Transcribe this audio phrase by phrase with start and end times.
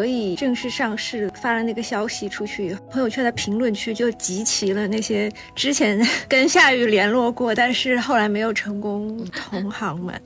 [0.00, 10.18] 所以正式上市发了那个消息出去，朋友圈的评论区就集齐了那些之前跟夏雨联络过，但是后来没有成功同行们，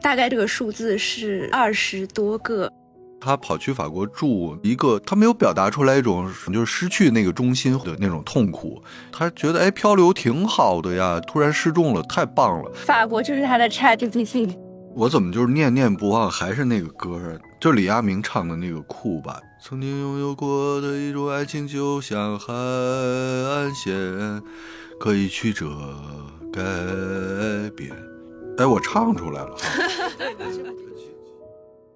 [0.00, 2.72] 大概这个数字是二十多个。
[3.20, 8.82] 他跑去法国住一个，他没有表达出来一种就是失去那个中心的那种痛苦，
[9.12, 12.72] 他觉得哎漂流挺好的呀，突然失重了，太棒了。
[12.72, 14.56] 法国就是他的 ChatGPT。
[14.94, 17.20] 我怎么就是念念不忘，还是那个歌，
[17.60, 19.42] 就李亚明唱的那个酷吧。
[19.60, 24.40] 曾经拥有过的一种爱情，就像海岸线，
[25.00, 25.66] 可以曲折
[26.52, 26.62] 改
[27.76, 27.90] 变。
[28.58, 29.56] 哎，我唱出来了。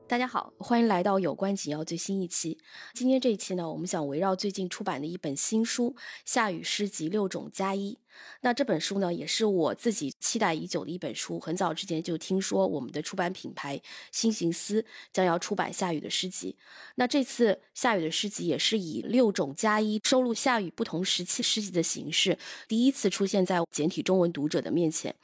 [0.08, 2.58] 大家好，欢迎来到有关紧要最新一期。
[2.92, 5.94] 今天这一期呢，我们想围绕最近出版的一本新书
[6.24, 7.94] 《夏雨诗集六种加一》。
[8.40, 11.38] 那这本书呢，也是我自己期待已久的一本书。
[11.40, 13.80] 很早之前就听说我们的出版品牌
[14.10, 16.56] 新行思将要出版夏雨的诗集。
[16.96, 22.36] 那这次夏雨的诗集也是以六种加一收录夏雨不同时期诗集的形式，
[22.68, 25.14] 第一次出现在简体中文读者的面前。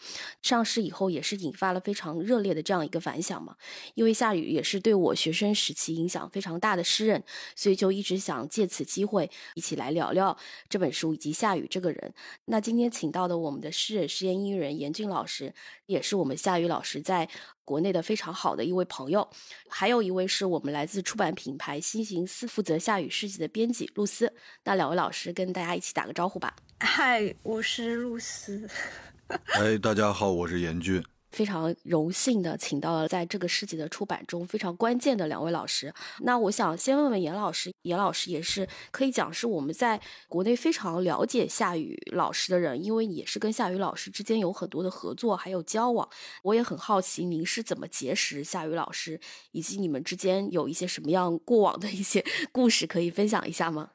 [0.42, 3.56] 上市以后也是引发了非常热烈的这样一个反响嘛。
[3.94, 7.22] 因为夏雨也是对我学生时期影响非常大的诗人，
[7.54, 10.36] 所以就一直想借此机会一起来聊聊
[10.68, 12.14] 这本书以及夏雨这个人。
[12.46, 15.52] 那今天天请到的我们的诗人、实验音乐人严俊老师，
[15.86, 17.28] 也是我们夏雨老师在
[17.64, 19.28] 国内的非常好的一位朋友。
[19.68, 24.32] 还有一位是我们来自出版品牌新行思负责夏雨诗集的编辑露丝。
[24.64, 26.56] 那两位老师跟大家一起打个招呼吧。
[26.80, 28.68] 嗨，我是露丝。
[29.54, 31.04] 哎，大家好，我是严俊。
[31.30, 35.92] 非常荣幸的请到了在这个诗集的出版中非常关键的两位老师。
[36.20, 46.08] 那我想先问问严老师，严老师也是可以讲是我们在国内非常了解夏雨老师的人，因为也是跟夏雨老师之间有很多的合作还有交往。
[46.42, 49.20] 我也很好奇您是怎么结识夏雨老师，
[49.52, 53.90] 以及你们之间有一些什么样过往的一些 故事可以分享一下吗？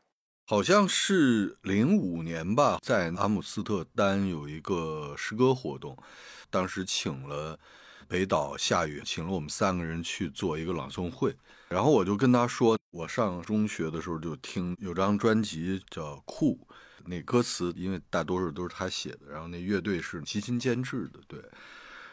[0.45, 5.97] 好像是零五年吧，在阿姆斯特丹有一个诗歌活动。
[6.50, 7.57] 当时请了
[8.09, 11.34] 北岛夏雨，请了我们三个人去做一个朗诵会。
[11.69, 16.59] 然后我就跟他说，我上中学的时候就听有张专辑叫《酷》，
[17.06, 21.22] 那歌词因为大多数都是他写的，然后那乐队是齐秦监制的。
[21.25, 21.41] 对，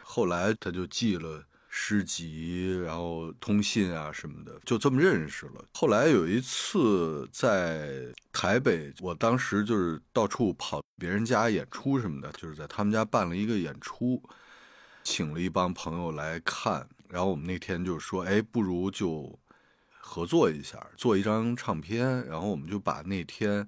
[0.03, 5.65] 后来他就寄了诗集，然后通信啊什么的，就这么认识了。
[5.73, 10.83] 后来有一次在台北，我当时就是到处跑。
[10.97, 14.21] 别人家演出什么的，就是在他们家办了一个演出，
[15.01, 16.87] 请了一帮朋友来看。
[17.07, 19.39] 然后我们那天就说：“哎，不如就
[19.99, 23.67] 合作一下，做一张唱片。”然后我们就把那天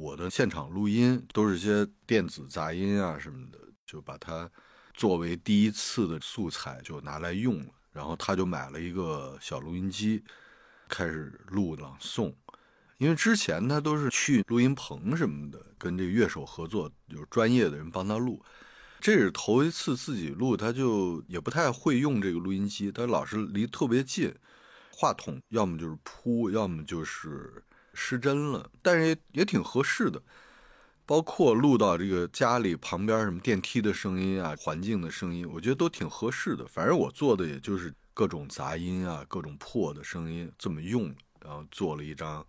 [0.00, 4.50] 我的现场录音，都是些电子杂音啊什么的，就把它
[4.94, 7.72] 作为第一次的素材就拿来用了。
[7.92, 10.22] 然后他就买了一个小录音机，
[10.88, 12.32] 开始录朗诵。
[12.98, 18.40] 因为之前他都是去录音棚什么的，跟这乐手合作，有专业的人帮他录。
[19.00, 24.32] 这是头一次自己录，他就也不太会用这个录音机，他老是离特别近，
[24.90, 27.64] 话筒要么就是扑，要么就是
[27.94, 28.70] 失真了。
[28.82, 30.22] 但是也也挺合适的，
[31.10, 36.64] 包括录到这个家里旁边什么电梯的声音啊、环境的声音，我觉得都挺合适的。
[36.68, 42.46] 反正我做的也就是各种杂音啊、各种破的声音这么用，然后做了一张。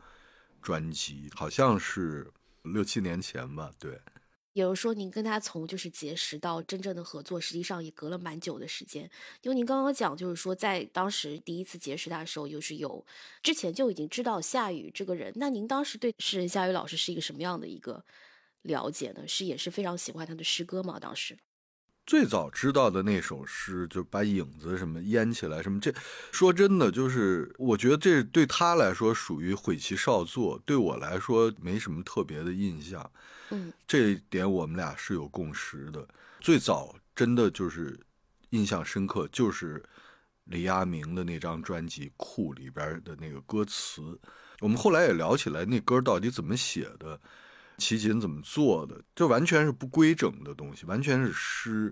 [0.62, 4.00] 专辑好像是六七年前吧，对。
[4.54, 9.10] 也就是说，您跟他从就是结识到真正的合作，实际上也隔了蛮久的时间。
[9.42, 13.04] 因为您刚刚讲，就是说在当时第一次结识他的时候，就是有
[13.42, 15.34] 之前就已经知道夏雨这个人。
[15.36, 18.06] 那您当时对诗人夏雨老师是一个什么样的一个
[18.64, 19.28] 了解呢？
[19.28, 21.00] 是也是非常喜欢他的诗歌吗？
[21.00, 21.38] 当时？
[22.04, 25.94] 最早知道的那首诗，就把影子什么淹起来什么，这
[26.32, 33.10] 说真的，就是我觉得这对他来说属于毁其少作，对我来说没什么特别的印象。
[33.52, 36.06] 嗯，这一点我们俩是有共识的。
[36.40, 37.98] 最早真的就是
[38.50, 39.82] 印象深刻，就是
[40.46, 44.20] 李亚明的那张专辑《库》里边的那个歌词。
[44.60, 47.22] 我们后来也聊起来，那歌到底怎么写的。
[47.82, 49.02] 齐秦怎么做的？
[49.16, 51.92] 就完全是不规整的东西，完全是诗。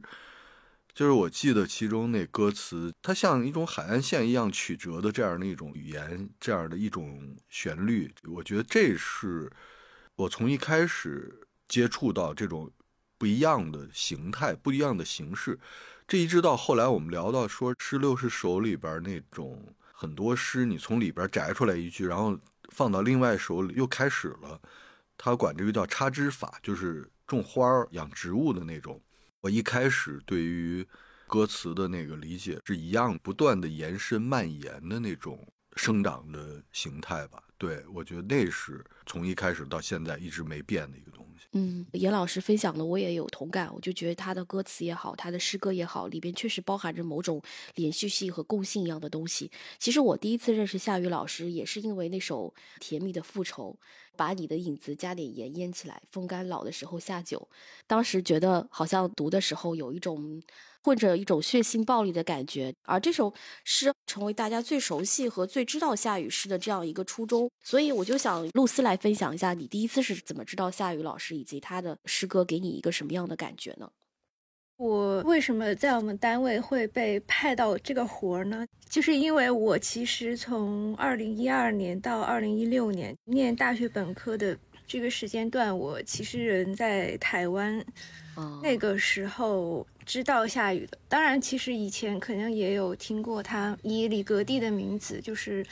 [0.94, 8.13] 就是我记得其中那歌词，它像一种海岸线一样曲折的这样的一种语言，这样的一种旋律。
[8.27, 9.50] 我觉得这是
[10.15, 12.69] 我从一开始接触到这种
[13.18, 15.57] 不一样的形态、不一样的形式。
[16.07, 22.38] 这一直到后来我们聊到说诗六十首里边那种很多诗，你从里边摘出来一句，然后
[22.69, 24.59] 放到另外手里又开始了。
[25.21, 29.01] 他管这个叫插枝法，就是种花儿、养植物的那种。
[29.42, 30.88] 我一开始对于
[31.27, 35.45] 歌词的那个理解是一样，不断的延伸、蔓延的那种
[35.75, 37.44] 生长的形态吧。
[37.57, 41.19] 对我觉得那是从一开始到现在一直没变的一个东西。
[41.54, 47.42] 嗯，严老师分享的我也有同感，我就觉得他的歌词也好，他的诗歌也好，里边确实包含着某种
[47.74, 49.50] 连续性和共性一样的东西。
[49.80, 53.75] 其实我第一次认识夏雨老师，也是因为那首《甜蜜的复仇》，
[54.16, 57.48] 把你的影子加点盐腌起来，风干老的时候下酒。
[57.88, 60.42] 当时觉得好像读的时候有一种。
[60.81, 63.34] 混着一种血腥暴力的感觉，而这首
[63.66, 73.90] 诗成为大家最熟悉和最知道夏雨诗的这样一个初衷，所以我就想露丝来分享一下，你第一次是怎么知道夏雨老师以及他的诗歌给你一个什么样的感觉呢？
[74.78, 78.66] 我为什么在我们单位会被派到这个活儿呢？
[78.90, 87.86] 就是因为我其实从二零一二年到二零一六年念大学本科的这个时间段，我其实人在台湾，
[88.64, 89.86] 那个时候。
[90.09, 95.63] 知道夏雨的，当然，其实以前可能也有听过他以李格弟的名字就是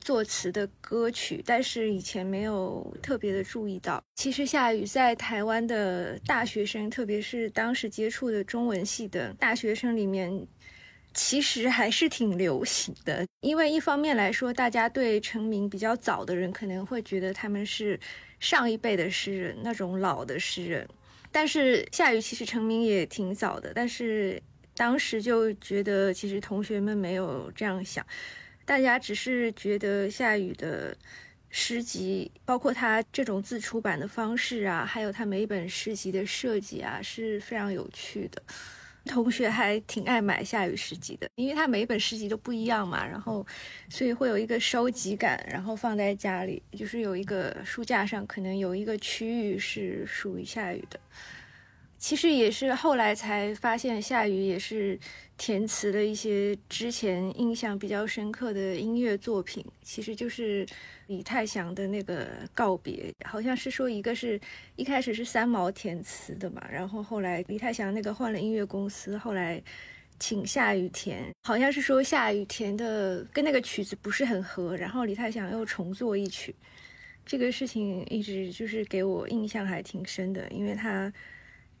[0.00, 4.02] 作词的歌曲，但是以前没有特别的注意到。
[4.14, 10.46] 其实夏雨在台湾的大学生，特别是当时接触的中文系的大学生里面，
[11.12, 13.26] 其实还是挺流行的。
[13.42, 18.00] 因为一方面来说，大家对成名比较早的人可能会觉得他们是
[18.40, 20.88] 上一辈的诗人，那种老的诗人。
[21.34, 24.40] 但是夏雨其实成名也挺早的，但是
[24.76, 28.06] 当时就觉得其实同学们没有这样想，
[28.64, 30.96] 大家只是觉得夏雨的
[31.50, 38.40] 诗集，包括他这种自出版的方式啊，还有他每一本诗集的设计啊，是非常有趣的。
[39.06, 43.46] 同学还挺爱买夏雨诗集的，因为他每一本诗集都不一样嘛，然后
[43.88, 50.98] 所以会有一个收集感，然后放在家里，就是有一个书架上，可能有一个区域是属于夏雨的。
[52.04, 55.00] 其实也是后来才发现，夏雨也是
[55.38, 60.66] 填词的一些之前印象比较深刻的音乐作品，其实就是
[61.06, 64.38] 李泰祥的那个告别，好像是说一个是
[64.76, 69.62] 一开始是三毛填词的嘛，然后后来李泰祥那个换了音乐公司，后来
[70.18, 76.54] 请夏雨填，好像是说夏雨填的跟那个曲子不是很合，然后李泰祥又重做一曲，
[77.24, 81.10] 这个事情一直就是给我印象还挺深的，因为他。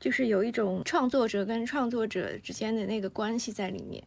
[0.04, 4.04] 就是有一种创作者跟创作者之间的那个关系在里面，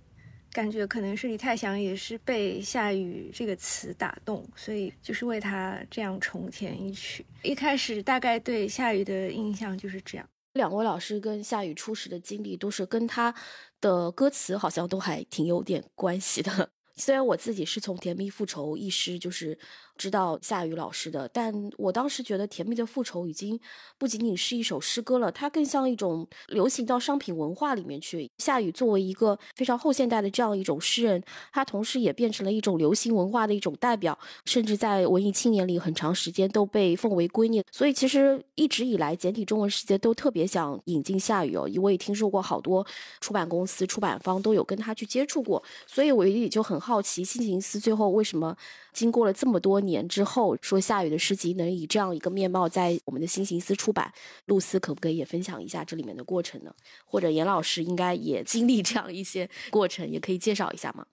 [0.52, 7.26] 感觉可能是李泰祥也是被夏雨这个词打动，所以就是为他这样重填一曲。
[7.42, 10.30] 一开始大概对夏雨的印象就是这样。
[10.54, 13.34] 两位老师跟夏雨初识的经历都是跟他
[13.82, 16.70] 的歌词好像都还挺有点关系的。
[16.98, 19.58] 虽然我自己是从《甜蜜复仇》一诗就是。
[19.98, 23.60] 知道夏雨老师的，但我当时觉得《甜蜜的复仇》已经
[23.98, 28.30] 不仅仅是一首诗歌了，它更像一种流行到商品文化里面去。
[28.38, 31.22] 夏雨作为一个非常后现代的这样一种诗人，
[31.52, 37.64] 他同时也变成了一种流行文化的一种代表，甚至在文艺青年里很长时间都被奉为圭臬。
[37.72, 42.86] 所以其实一直以来，简体中文世界都特别想引进夏雨哦，因为听说过好多
[43.20, 48.56] 出版公司、出版方都有跟他去接触过，所以我也就很好奇，新行思最后为什么？
[48.98, 54.12] 经过了这么多年之后，说夏雨的诗集能以这样一个面貌在我们的新形思出版，
[54.46, 56.74] 露丝可不可以也分享一下这里面的过程呢？
[57.06, 61.06] 或者严老师应该也经历这样一些过程，也可以介绍一下吗？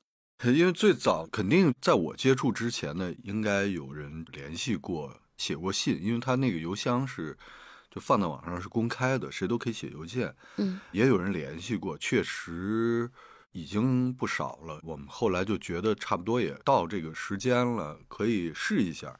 [0.44, 7.36] 因为最早肯定在我接触之前呢，应该有人联系过、写过信，因为他那个邮箱是
[7.91, 10.34] 就放在网上是公开的，谁都可以写邮件。
[10.56, 13.10] 嗯，也有人联系过，确实。
[13.55, 19.17] 已经不少了，我们后来就觉得差不多也到这个时间了，可以试一下。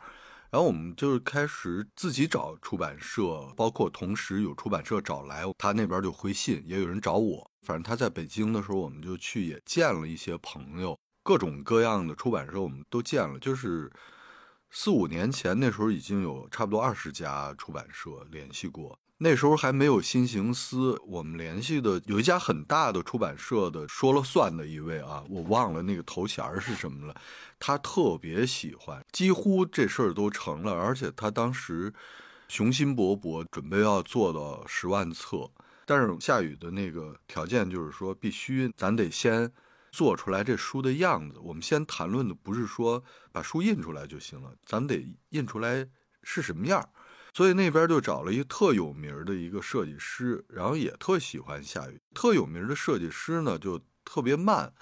[0.51, 7.49] 然后我们就开始自己找出版社，包括同时有出版社找来，他那边就回信，也有人找我。
[7.63, 13.39] 反正他在北京的时候，我们就去也见了一些朋友，各种各样的出版社我们都见了。
[13.39, 13.89] 就是
[14.71, 18.99] 四五年前那时候，已经有差不多二十家出版社联系过。
[19.25, 27.17] 那时候还没有新行思，我们联系的有一家很大的出版社的说了算的一位啊，我忘了那个头衔是什么了。
[27.59, 31.91] 他特别喜欢，几乎这事儿都成了，而且他当时
[32.49, 35.51] 雄心勃勃，准备要做到十万册。
[35.87, 39.51] 但是夏雨的那个条件就是说，必须咱得先
[39.91, 41.39] 做出来这书的样子。
[41.39, 43.03] 我们先谈论的不是说
[43.33, 45.89] 把书印出来就行了，咱得印出来
[46.23, 46.87] 是什么样。
[47.35, 52.01] 所以那边就找了一个特有名的一个设计师，然后也特喜欢夏雨。
[52.15, 54.73] 特有名的设计师呢，就特别慢，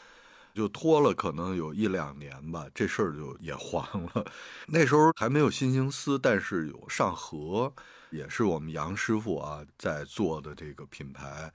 [0.55, 4.31] 就拖了可能有一两年吧，这事儿就也黄了。
[4.67, 7.73] 那时候还没有新兴思，但是有上河，
[8.11, 11.51] 也是我们杨师傅啊在做的这个品牌。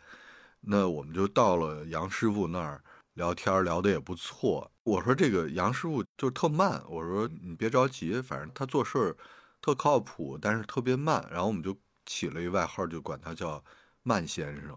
[0.62, 4.72] 那我们就到了杨师傅那儿聊天聊得也不错。
[4.84, 9.16] 我说这个杨师傅就特慢，我说你别着急，反正他做事儿
[9.62, 11.28] 特靠谱，但是特别慢。
[11.32, 13.64] 然后我们就起了一个外号，就管他叫
[14.04, 14.76] 慢先生，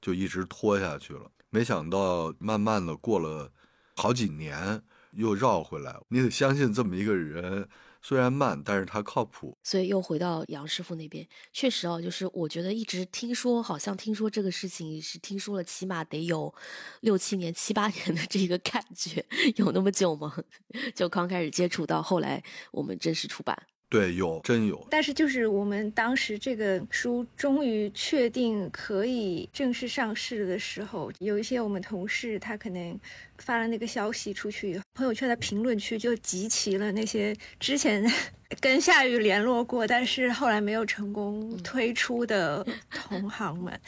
[0.00, 1.30] 就一直拖下去了。
[1.50, 3.52] 没想到慢慢的过了
[3.96, 4.82] 好几年，
[5.12, 6.00] 又绕回来。
[6.08, 7.68] 你得相信这么一个人。
[8.02, 9.58] 虽然慢，但是他靠谱。
[9.64, 16.54] 所以又回到杨师傅那边，确实哦，就是我觉得一直听说，好像听说这个事情是听说了，起码得有
[17.00, 20.36] 六七年、七八年的这个感觉，有那么久吗？
[20.94, 23.60] 就刚开始接触到后来我们正式出版。
[23.88, 32.98] 对，有真有，但是就是我们当时这个书终于确定可以正式上市的时候，有一些我们同事他可能
[33.38, 38.04] 发了那个消息出去，朋友圈的评论区就集齐了那些之前
[38.60, 43.80] 跟夏雨联络过，但是后来没有成功推出的同行们。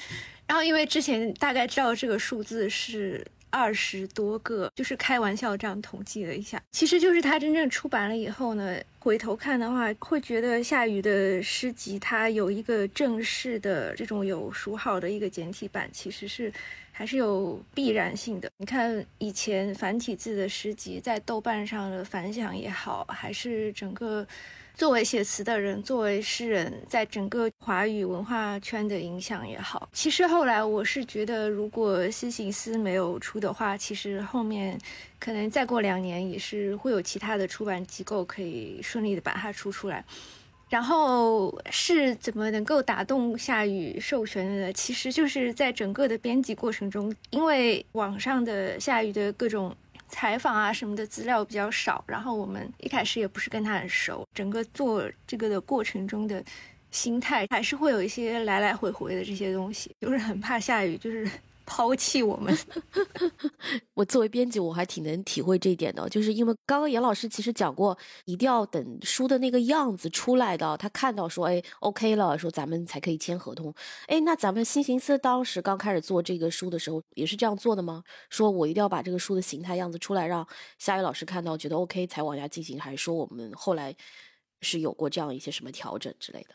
[0.46, 3.26] 然后因为之前大概知道这个数字是。
[3.50, 16.52] 二十多个，就是开玩笑这样统计了一下，其实就是他真正出版了以后呢，回头看的话，会觉得夏雨的诗集它有一个正式的这种有书号的一个简体版，其实是
[16.92, 18.50] 还是有必然性的。
[18.58, 24.26] 你看以前繁体字的诗集在豆瓣上的反响也好，还是整个。
[24.78, 34.78] 作为写词的人，作为诗人，在整个华语文化圈的影响也好，其实后来我是觉得，如果西行思没有出的话，其实后面
[35.18, 40.04] 可能再过两年也是会有其他的出版机构可以顺利的把它出出来。
[40.68, 44.72] 然后是怎么能够打动夏雨授权的呢？
[44.72, 49.74] 其实就是在整个的编辑过程中，因为网上的夏雨的各种。
[50.08, 56.42] 采访啊什么的资料比较少，然后我们一开始也不是跟他很熟，整个做这个的过程中的
[56.90, 61.28] 心态还是会有一些来来回回的这些东西，就是很怕下雨，就是。
[61.68, 62.56] 抛弃我们，
[63.92, 73.72] 我作为编辑，我还挺能体会这一点的，就是因为刚刚严老师其实讲过，一定要等书的那个样子出来的，他看到说，哎，OK 了，说咱们才可以签合同。
[74.06, 78.02] 哎，那咱们新行思当时刚开始做这个书的时候，也是这样做的吗？
[78.30, 80.46] 说我一定要把这个书的形态样子出来，让
[80.78, 83.94] 夏雨老师看到，觉得 OK 才往下进行，还是说我们后来
[84.62, 86.54] 是有过这样一些什么调整之类的？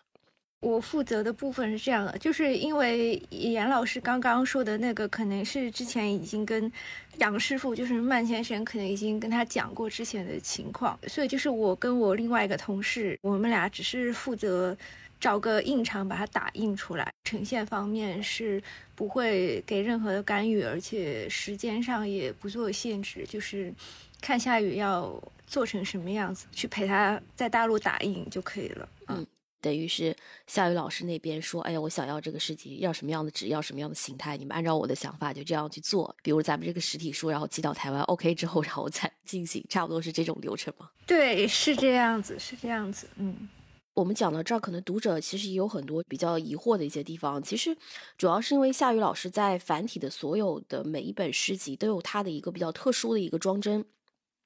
[0.63, 6.71] 我负责的部分是这样的，就是因为严老师刚刚说的那个，可能是之前已经跟
[7.17, 14.75] 杨师傅，就是曼先生，可能已经跟他讲过之前的情况，所以就是我跟我另外一个同事，我们俩只是负责
[15.19, 18.63] 找个印厂把它打印出来，呈现方面是
[18.95, 23.73] 不会给任何的干预，而且时间上也不做限制，就是
[24.21, 28.87] 看下雨要做成什么样子，去陪他在大陆打印就可以了。
[29.09, 29.27] 嗯。
[29.63, 30.13] 等于是
[30.45, 36.13] 夏雨老师那边说：“哎呀，我想要这个事情，要什么样的纸，要什么样的形态，你们按照我的想法就这样去做。
[36.21, 43.07] 比如咱们这个实体书，然后寄到台湾，OK 之后，然后再 进行，差不多是这种流程吗？”对，是这样子，是这样子。
[43.15, 43.47] 嗯，
[43.93, 47.41] 我们讲到这儿，可能读者其实也有很多比较疑惑的一些地方。
[47.41, 47.73] 其实
[48.17, 53.85] 主要是因为夏雨老师在繁体的所有的每一本诗集都有他的一个比较特殊的一个装帧。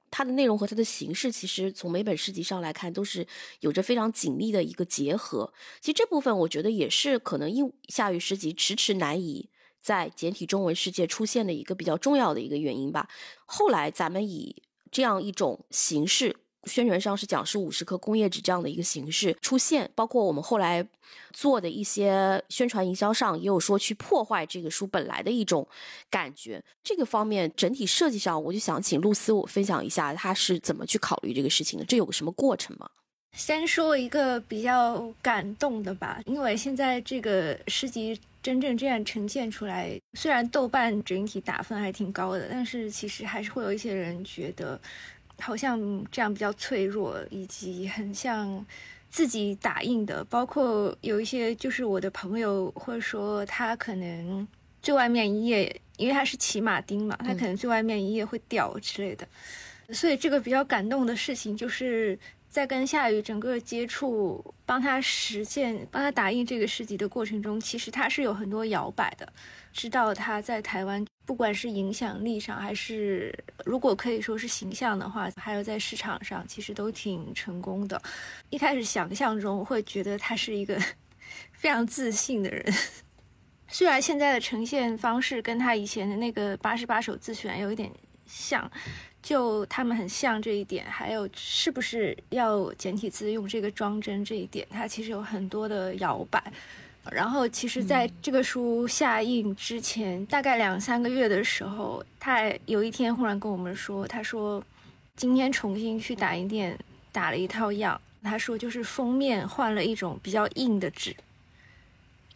[0.09, 3.27] 它的内容和它的形式，其实从每本诗集上来看，都是
[3.59, 5.53] 有着非常紧密的一个结合。
[5.79, 9.49] 其实这部分，我觉得也是可能因夏雨诗集迟迟难以
[9.81, 13.09] 在简体中文世界出现的一个比较重要的一个原因吧。
[13.45, 16.37] 后来咱们以这样一种形式。
[16.65, 20.85] 宣传上是讲是五十克工业纸这样的一个形式出现，包括我们后来
[21.31, 25.65] 做的一些宣传营销上也有说去破坏这个书本来的一种
[26.09, 26.61] 感觉。
[26.83, 32.89] 这个方面整体设计上，我就想请露丝我分享一下他是怎么去考虑这个事情的，这有个什么过程吗？
[33.33, 44.79] 先说一个比较感动的吧，因为现在这个诗集真正这样呈现出来，虽然豆瓣整体打分还挺高的，但是其实还是会有一些人觉得。
[45.39, 48.65] 好像这样比较脆弱，以及很像
[49.09, 54.47] 自己打印的，包括有一些就是我的朋友，或者说他可能
[54.81, 59.27] 最外面一页，因为他是骑马丁嘛，他可能最外面一页会掉之类的，
[59.93, 62.17] 所以这个比较感动的事情，就是
[62.49, 69.31] 在跟夏雨整个接触，帮他实现、帮他打印这个诗集的过程中，其实他是有很多摇摆的，
[69.71, 71.05] 知道他在台湾。
[71.27, 78.01] 不管是影响力上，还是如果可以说是形象的话，还有在市场上，其实都挺成功的。
[78.49, 80.81] 一开始想象中会觉得他是一个
[81.51, 82.73] 非常自信的人，
[83.67, 87.91] 虽然现在的呈现方式跟他以前的那个八十八首自选有一点
[88.25, 88.71] 像，
[89.21, 96.41] 就他们很像这一点，还有是不是要简体字用这个装帧这一点，它其实有很多的摇摆。
[97.11, 104.63] 然后其实在这个书下映之前，大概两三个月的时候，他有一天忽然跟我们说，他说
[105.15, 106.77] 今天重新去打印店
[107.11, 111.15] 打了一套样，他说就是封面换了一种比较硬的纸，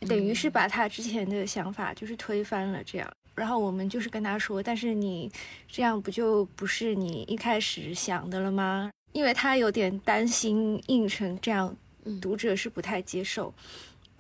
[0.08, 3.12] 等于是把他之前的想法就是推翻了这样。
[3.34, 5.32] 然后我们就是跟他说，但是你
[5.68, 8.92] 这样不就不是你一开始想的了吗？
[9.14, 11.76] 因为他有点担心印成这样，
[12.22, 13.54] 读者是不太接受，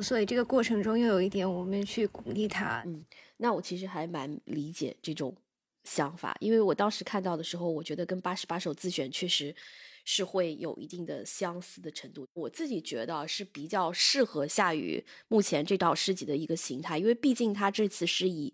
[0.01, 2.83] 所以这个过程中又有一点我们去鼓励他。
[2.85, 3.05] 嗯，
[3.37, 5.35] 那我其实还蛮理解这种
[5.83, 9.55] 想法，因为我当时看到的时候，我觉得跟八十八首自选确实
[10.03, 12.25] 是会有一定的相似的程度。
[12.33, 18.53] 我自己觉得是比较适合夏雨目前这套诗集的一个形态，因为毕竟他这次是以。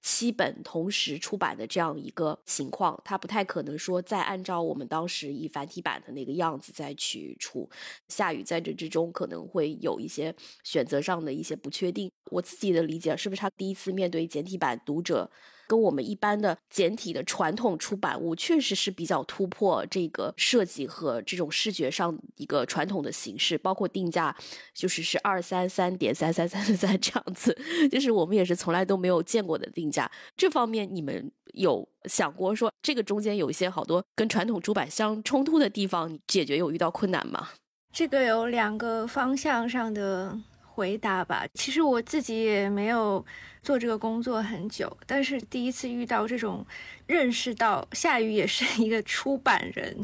[0.00, 7.68] 七本同时出版的这样一个情况，它不太可能说再按照我们当时以繁体版的那个样子再去出。
[8.08, 12.10] 夏雨在这之中可能会有一些选择上的一些不确定。
[12.30, 15.30] 我自己的理解是不是他第一次面对简体版读者？
[15.68, 24.34] 跟我们一般的简体的传统出版物确实是比较突破这个设计和这种视觉上一个传统的形式，包括定价
[24.74, 27.56] 就是是二三三点三三三三三这样子，
[27.92, 30.10] 就是我们也是从来都没有见过的定价。
[30.36, 37.50] 这方面你们有想过说这个中间有一些好多跟传统出版相冲突的地方，解决有遇到困难吗？
[37.92, 40.38] 这个有两个方向上的。
[40.78, 41.44] 回答吧。
[41.54, 43.24] 其实我自己也没有
[43.64, 46.64] 做这个工作很久，但是第一次遇到这种，
[47.08, 49.96] 认识到夏雨也是一个出版人。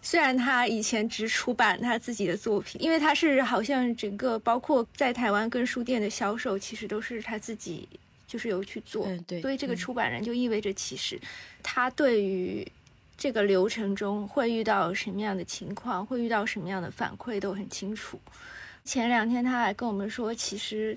[0.00, 7.86] 虽然他以前只出版他自己的作品，因为他是好像整个包括在台湾跟书店的销售，其实都是他自己
[8.26, 9.04] 就是有去做。
[9.06, 9.42] 嗯，对。
[9.42, 11.20] 所以这个出版人就意味着，其实
[11.62, 12.66] 他对于
[13.18, 18.18] 这个流程中会遇到什么样的情况，会遇到什么样的反馈都很清楚。
[18.88, 20.96] 前两天他还跟我们说，其实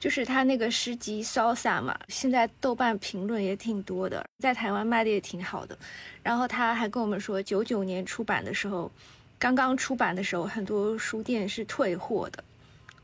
[0.00, 5.76] 就是他那个诗集《Salsa》嘛，现在豆瓣评论也挺多的，在台湾卖的也挺好的。
[6.22, 8.90] 然后他还跟我们说，九九年出版的时候，
[9.38, 12.42] 刚刚出版的时候，很多书店是退货的。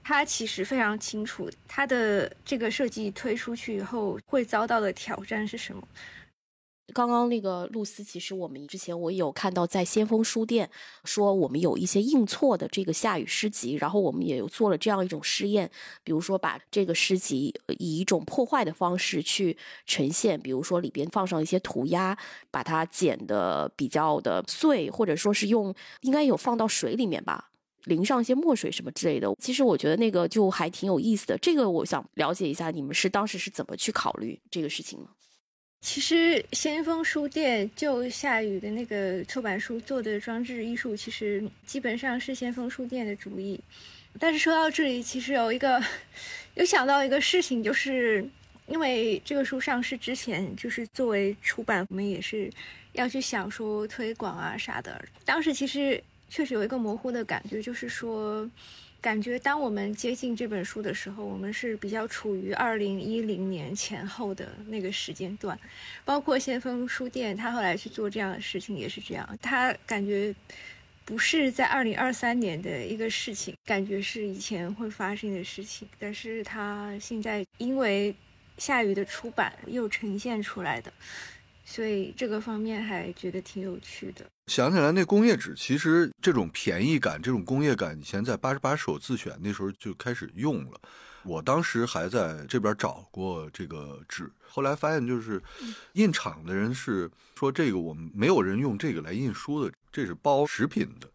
[0.02, 5.86] 他其实非常清楚，他的这个设计推出去以后会遭到的挑战是什么。
[6.92, 10.68] 刚刚那个露丝，其实我们之前我有看到在先锋书店
[11.04, 15.70] 说我们有一些印错的这个夏雨诗集，然后我们也有做了这样一种试验，
[16.04, 22.18] 比如说把这个诗集以一种破坏的方式去呈现，比如说里边放上一些涂鸦，
[22.50, 27.50] 把它剪的比较的碎，或者说是用应该有放到水里面吧，
[27.84, 29.34] 淋上一些墨水什么之类的。
[29.38, 35.06] 其实我觉得那个就还挺有意思的，这个我想了解一下你们是当时是怎么去考虑这个事情呢？
[35.82, 43.60] 其实先锋书店就夏雨的那个出版书做的装置艺术，其实基本上是先锋书店的主意。
[44.18, 45.82] 但是说到这里，其实有一个
[46.54, 48.24] 有想到一个事情，就是
[48.68, 52.48] 因为这个书上市之前，就是作为出版，我们也是
[52.92, 55.04] 要去想说推广啊啥的。
[55.24, 58.48] 当时其实确实有一个模糊的感觉，就是说。
[59.02, 65.58] 感觉当我们接近这本书的时候，我们是比较处于二零一零年前后的那个时间段，
[66.04, 69.38] 包括先锋书店，他后来去做这样的事情也是这样。
[69.42, 70.32] 他感觉
[71.04, 78.14] 不是在二零二三年的一个事情，感觉是以前会发生的事情，但是他现在因为
[78.56, 80.92] 夏雨的出版又呈现出来的。
[81.72, 84.26] 所以这个方面还觉得挺有趣的。
[84.48, 90.78] 想起来，那工业纸其实这种便宜感、这种工业感，以前在八十八首自选那时候就开始用了。
[91.22, 95.42] 我当时还在这边找过这个纸，后来发现就是
[95.94, 101.08] 印厂的人是说这个我们没有人用这个来印书的，这是包食品的。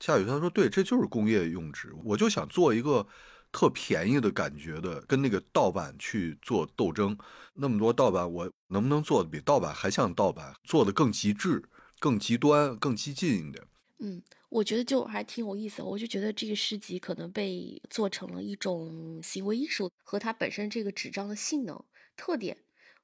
[0.00, 3.06] 夏雨他说对，这就是工业用纸，我就想做一个。
[3.54, 7.16] 特便宜的感觉的，跟那个盗版去做斗争，
[7.54, 11.62] 那么多盗版，我能不能做的比盗版还像盗版，做的更极致、
[12.00, 13.64] 更极端、更激进一点？
[14.00, 15.80] 嗯，我觉得就还挺有意思。
[15.80, 21.80] 我就觉得这个诗集可能被做成了一种行为艺术，和它本身这个纸张的性能
[22.16, 22.58] 特点，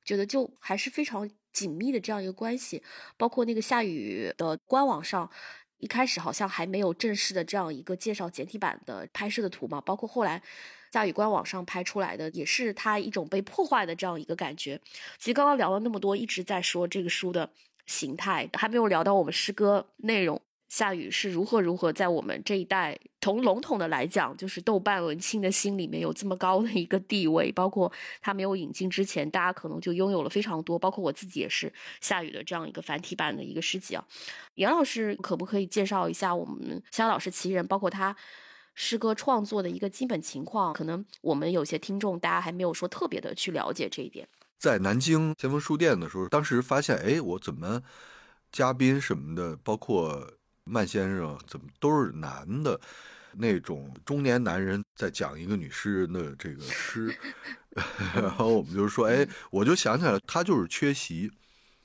[0.05, 2.83] 觉得就还是非常紧密的这样一个关系。
[3.17, 5.31] 包括那个夏雨的官网上。
[5.81, 10.41] 一开始好像还没有正式的这样一个介绍简体版的拍摄的图嘛，包括后来
[10.93, 14.81] 夏雨官网上拍出来的，也是他一种被破坏的这样一个感觉。
[15.19, 17.49] 其实刚刚聊了那么多，一直在说这个书的
[17.87, 20.41] 形态，还没有聊到我们诗歌内容。
[20.71, 27.51] 夏雨是如何如何在我们这一代，从笼统的来讲，就是豆瓣文青的心里面有这么高的一个地位。
[27.51, 34.05] 包括他没有引进之前，大家可能就拥有了非常多，包括我自己也是夏雨的这样一个繁体版的一个诗集啊。
[34.55, 38.17] 严老师可不可以介绍一下我们夏老师其人，包括他
[38.77, 44.29] 诗歌创作的一个基本情况，可能我们有些听众大家还没有说特别的去了解这一点。
[44.57, 47.83] 在南京先锋书店的时候，当时发现，哎，我怎么
[48.53, 52.81] 嘉宾什么的，包括曼先生，怎么都是男的？
[53.33, 57.17] 那种中年男人在讲一个女诗人的这个诗，
[58.13, 61.31] 然后我们就说，哎，我就想起来，他就是缺席，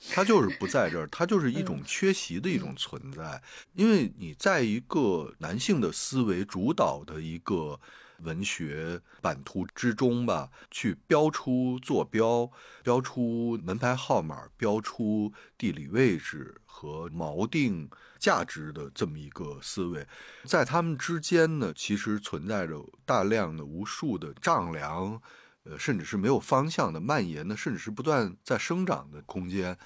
[0.09, 3.39] 他就是不在这儿，他就是一种缺席的一种存在。
[3.73, 7.79] 因为你在一个男性的思维主导的一个
[8.19, 12.49] 文学版图之中吧，去标出坐标，
[12.83, 17.89] 标出门牌号码，标出地理位置和锚定。
[18.17, 20.07] 价值的这么一个思维，
[20.45, 25.21] 在他们之间呢，其实存在着大量的、无数的丈量，
[25.65, 29.77] 呃，甚至是没有方向的蔓延的，甚至是不断在生长的空间。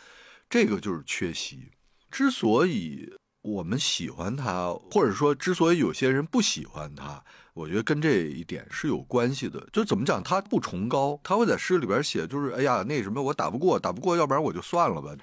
[0.50, 1.72] 这个就是缺席。
[2.10, 3.12] 之所以
[3.42, 7.22] 我们喜欢他，或者说之所以有些人不喜欢他，
[7.60, 9.68] 我觉得跟这一点是有关系的。
[9.74, 15.14] 就怎么讲，他不崇高，他会在诗里边写，就是哎呀，那什么，我打不过，打不过，要不然我就算了吧。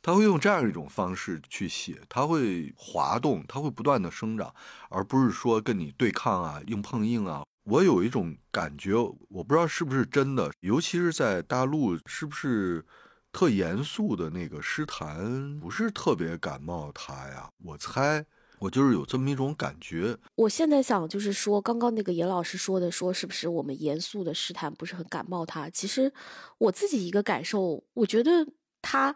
[0.00, 4.54] 他会用这样一种方式去写，他会滑动，他会不断的生长，
[4.88, 7.42] 而不是说跟你对抗啊，硬碰硬啊。
[7.64, 8.94] 我有一种感觉，
[9.28, 12.84] 我不知道是不是真的，尤其是在大陆，是不是
[13.32, 17.48] 特严肃的那个诗坛不是特别感冒他呀？
[17.64, 18.24] 我猜，
[18.64, 20.16] 我就是有这么一种感觉。
[20.36, 25.68] 我现在想就是说，刚刚那个严老师说的，说是不是我们严肃的试探不是很感冒他？
[25.70, 26.12] 其实
[26.58, 28.46] 我自己一个感受，我觉得
[28.82, 29.14] 他。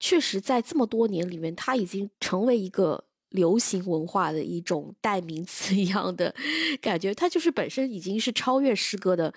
[0.00, 3.04] 确实，在这么多年里面，他已经成为一个
[3.34, 6.34] 流行文化的一种代名词一样的
[6.80, 7.14] 感觉。
[7.14, 9.32] 它就是本身已经是超越诗歌的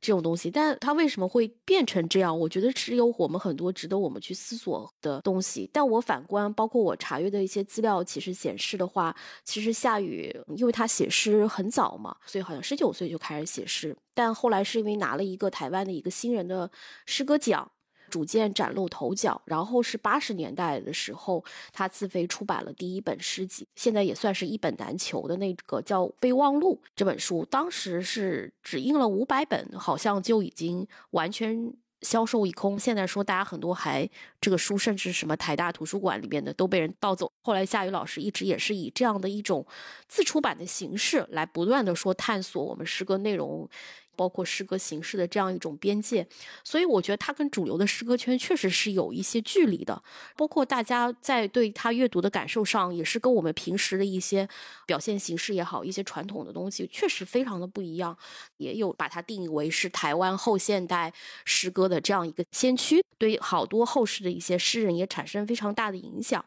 [0.00, 2.36] 这种东西，但它为什么会变成这样？
[2.36, 5.70] 我觉得是有我们很多值得我们去思索的东西。
[5.72, 16.70] 但我反观，包括我查阅的一些资料，其实显示的话，其实夏雨，因为他写诗很早嘛，所以好像十九岁就开始写诗，但后来是因为拿了一个台湾的一个新人的
[17.06, 17.70] 诗歌奖。
[18.12, 31.72] 逐渐崭露头角，然后是八十年代的时候，他自费出版了第一本诗集，现在也算是一本难求的那个叫《备忘录》这本书，当时是只印了五百本，好像就已经完全
[32.02, 32.78] 销售一空。
[32.78, 34.06] 现在说大家很多还
[34.42, 37.32] 这个书，甚至什么台大图书馆里面的都被人盗走。
[37.40, 39.66] 后来夏雨老师一直也是以这样的一种
[40.06, 43.66] 自出版的形式来不断的说探索我们诗歌内容。
[44.14, 46.26] 包括诗歌形式的这样一种边界，
[46.64, 50.02] 所以我觉得他跟主流的诗歌圈确实是有一些距离的。
[50.36, 54.48] 包括大家在对他阅读的感受上，也是跟我们平时的一些
[54.86, 58.16] 表现形式也好，一些传统的东西，确实非常的不一样。
[58.58, 61.12] 也有把它定义为是台湾后现代
[61.44, 66.44] 诗歌的这样一个先驱，对好多后世的一些诗人也产生非常大的影响。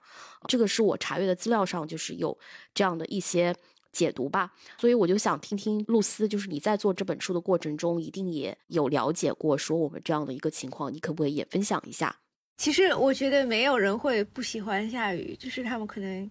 [0.48, 2.38] 这个是我查阅的资料上就是有
[2.74, 3.56] 这样的一些。
[3.96, 12.14] 解读吧，所以我就想听听露丝，就是你在做这本书的过程中，一定也有了解过说我们这样的一个情况，你可不可以也分享一下？
[12.58, 16.30] 其实我觉得没有人会不喜欢下雨，就是他们可能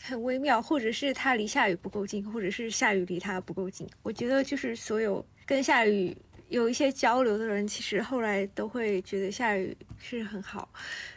[0.00, 3.88] 很微妙，或者是他离下雨不够近，或者是下雨离他不够近。
[4.02, 6.16] 我觉得就是所有跟下雨。
[6.50, 10.68] 有一些交流的人，其实后来都会觉得下雨是很好。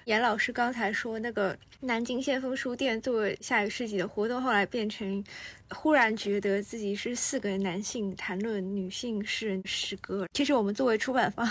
[0.06, 5.24] 严老师刚才说那个南京先锋书店做下一个世纪的活动，后来变成
[5.72, 10.28] 忽然觉得自己是四个男性谈论女性诗人诗歌。
[10.34, 11.48] 其实我们作为出版方。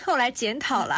[0.00, 0.96] 后来检讨了，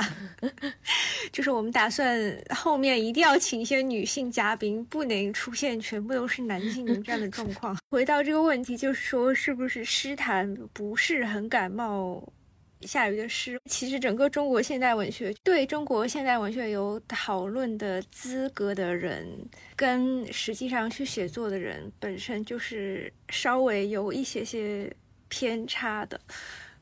[1.32, 7.76] 就是我们打算后面一定要请一些女性嘉宾，不能出现全部都是男性这样的状况。
[7.90, 12.22] 回到这个问题，就是说是不是诗坛不是很感冒
[12.82, 13.58] 夏雨的诗？
[13.68, 19.26] 其实整个中国现代文学对中国现代文学有讨论的资格的人，
[19.74, 24.90] 跟实际上去写作的人本身就是稍微有一些些
[25.28, 26.20] 偏差的。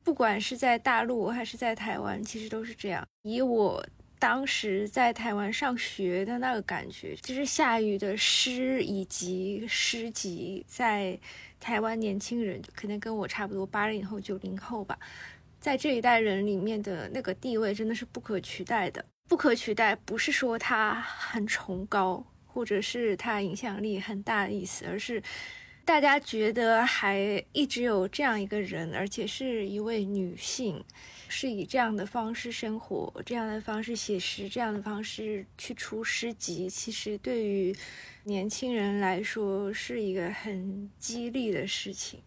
[0.05, 3.07] 不管是在大陆还是在台湾，其实都是这样。
[3.23, 3.85] 以我
[4.19, 11.19] 当时在台湾上学的那个感觉，其实夏雨的诗以及诗集，在
[11.61, 14.99] 台湾年轻人可能跟我差不多，八零后、九零后吧，
[15.61, 19.05] 在这一代人里面的那个地位真的是不可取代的。
[19.29, 25.23] 不可取代不是说他很崇高，或者是他影响力很大的意思，而是。
[25.85, 30.83] 大家觉得还一直有这样一个人，而且是一位女性，
[31.29, 37.75] 是以这样的方式生活，这样的方式写诗，这样的方式去出诗集，其实对于
[38.25, 42.21] 年轻人来说是一个很激励的事情。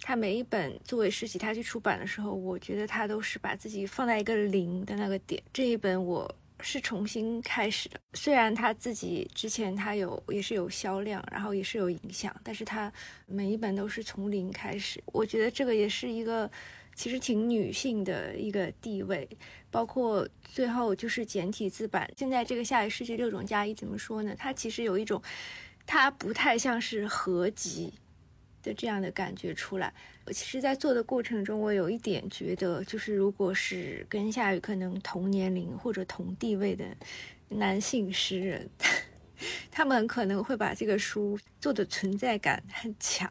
[0.00, 5.42] 他每一本作为诗集，他去出版的时候，我觉得他都是把自己放在一个零的那个点。
[5.52, 8.00] 这一本我是重新开始的。
[8.14, 12.92] 虽然他自己之前他有也是有销量，然后也是有影响，但是他
[13.26, 15.02] 每一本都是从零开始。
[15.06, 16.50] 我觉得这个也是一个
[16.94, 19.28] 其实挺女性的一个地位。
[19.70, 24.34] 包括最后就是简体字版，现在这个《下一世纪六种加一》怎么说呢？
[24.34, 25.22] 它其实有一种，
[25.84, 27.92] 它不太像是合集
[28.68, 29.92] 的这样的感觉出来。
[30.26, 36.84] 我其实，在做的过程中，我有一点觉得，就是如果是跟夏雨可能同年龄或者同地位的
[37.48, 38.68] 男性诗人，
[39.70, 43.30] 他们可能会把这个书做的存在感很强，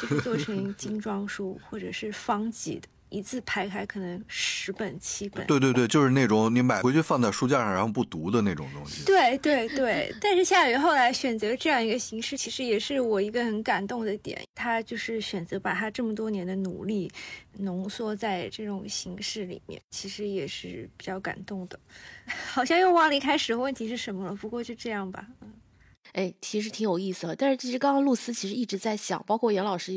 [0.00, 2.88] 就是做成 精装书或者是方几的。
[3.10, 5.46] 一字排开，可能十本七本。
[5.46, 9.04] 对对对，就是那种你买回去放在书架上，然后不读的那种东西。
[9.04, 14.40] 对对对，但是夏雨后来选择这样一个形式，其实也是我一个很感动的点。
[14.54, 17.10] 他就是选择把他这么多年的努力
[17.58, 21.78] 浓缩在这种形式里面，其实也是比较感动的。
[22.50, 25.26] 好像又忘了一开始的问题是什么了，不过就这样吧。
[25.40, 25.52] 嗯。
[26.12, 27.36] 哎，其实挺有意思的。
[27.36, 29.94] 但是其实刚刚露丝其实一直在想，包括严老师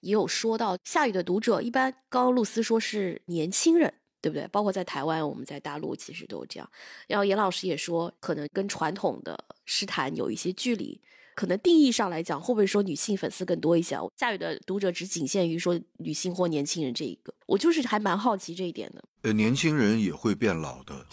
[0.00, 4.46] 也有说到，下雨的读者一般，刚刚露丝说是年轻人，对不对？
[4.48, 6.70] 包括在台湾，我们在大陆其实都这样。
[7.08, 11.00] 然后严老师也说，可能跟传统的诗坛有一些距离，
[11.34, 13.96] 可能定义上来讲，会不会说女性粉丝更多一些？
[14.16, 19.02] 夏雨的读者只仅限于说女性或年轻人这一个，我就是还蛮好奇这一点的。
[19.22, 21.06] 呃，年轻人也会变老的。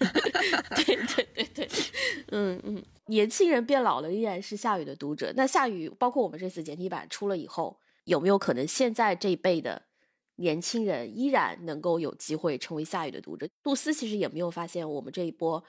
[0.74, 1.68] 对对对对，
[2.32, 2.82] 嗯嗯。
[3.08, 5.32] 年轻人变老了，依然是夏雨的读者。
[5.36, 9.80] 那夏雨，包括我们这次简体版出了以后，有没有可能现在这一辈的
[10.36, 13.48] 年轻人依然能够有机会成为夏雨的读者？
[13.62, 15.62] 杜斯其实也没有发现，我们这一波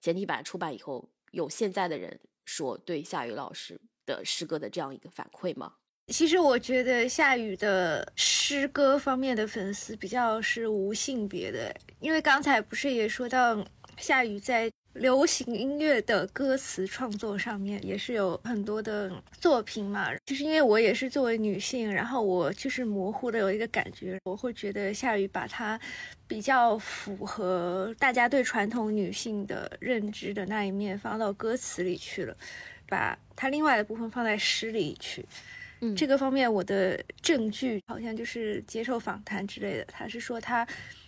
[0.00, 5.72] 简体版出版以后，有现在的人说对夏雨老师的诗歌的这样一个反馈吗？
[6.12, 13.64] 其实我觉得夏雨的诗歌方面的粉丝比较是无性别的，因为刚才不是也说到
[13.96, 14.70] 夏雨在。
[14.94, 25.78] 流行音乐的歌词创作上面也是有很多的作品嘛，就是因为我也是作为女性，然后我就是模糊的有一个感觉，我会觉得夏雨把它
[26.28, 32.36] 比较符合大家对传统女性的认知的那一面放到歌词里去了，
[32.88, 35.26] 把它另外的部分放在诗里去。
[35.80, 40.64] 嗯，这个方面我的证据好像就是接受访谈之类的，他是说他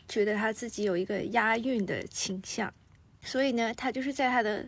[0.09, 2.73] 觉得他自己有一个押韵的倾向。
[3.27, 4.65] 所以呢，他就是在他的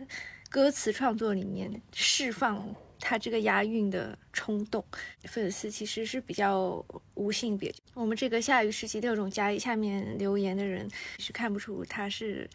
[0.49, 4.83] 歌词创作里面释放他这个押韵的冲动。
[5.23, 10.85] 粉丝其实是比较无性别，我们这个下雨时期六种加一下面留言的人
[11.17, 12.49] 是看不出他是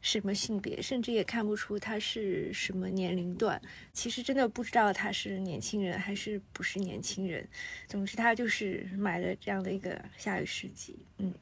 [0.00, 3.60] 什么性别，甚至也看不出他是什么年龄段。
[3.92, 7.48] 其实真的不知道他是年轻人还是不是年轻人。
[7.86, 11.32] 总之，他就是买了这样的一个下雨诗集，嗯。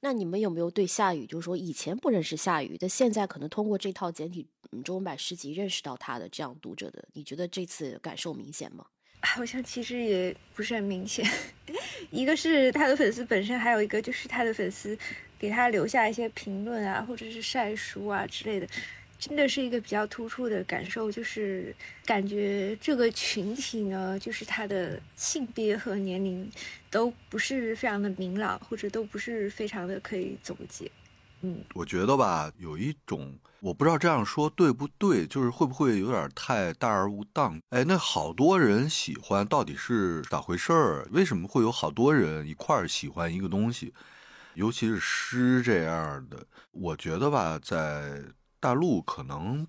[0.00, 4.46] 那你们有没有对夏雨，就是说以前不认识夏雨，但现在可能通过这套简体
[4.84, 7.08] 中文版诗集认识到他的这样读者的？
[7.14, 8.86] 你觉得这次感受明显吗？
[9.22, 11.28] 好像其实也不是很明显。
[12.12, 14.96] 一个是他的粉丝本身，还有一个就是他的粉丝
[15.38, 18.68] 给他留下一些评论啊，或者是晒书啊之类的。
[19.18, 21.74] 真的是一个比较突出的感受，就是
[22.04, 26.50] 感觉这个群体呢，就是他的性别和年龄
[26.90, 30.90] 都不是非常的明朗，或者都不是非常的可以总结。
[31.40, 37.60] 嗯，我觉得吧，有一种我不知道这样说对不对，就是会不会有点太大而无当？
[37.70, 41.08] 哎，那好多人喜欢到底是咋回事儿？
[41.10, 43.92] 为什么会有好多人一块儿喜欢一个东西？
[44.54, 48.22] 尤其是诗这样的，我觉得吧，在。
[48.58, 49.66] 大陆可能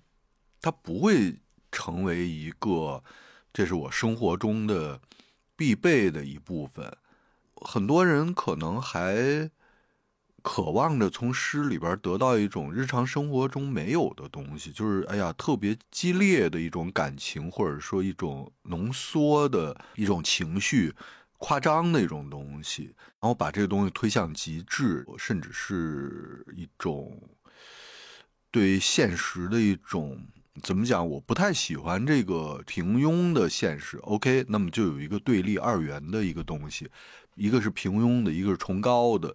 [0.60, 1.38] 它不会
[1.70, 3.02] 成为一个，
[3.52, 5.00] 这是我生活中的
[5.54, 6.96] 必备的一部分。
[7.54, 9.50] 很多人可能还
[10.42, 20.94] 渴望着从诗里边得到一种日常生活中没有的东西，就是哎呀，特别激烈的一种感情，或者说一种浓缩的一种情绪、
[21.38, 27.20] 夸张的一种东西，然后把这个东西推向极致，甚至是一种。
[28.50, 30.18] 对现实的一种
[30.62, 31.06] 怎么讲？
[31.08, 33.96] 我不太喜欢这个平庸的现实。
[33.98, 36.88] OK，那么就有一个对立二元的一个东西，
[37.36, 39.32] 一个是平庸的，一个是崇高的。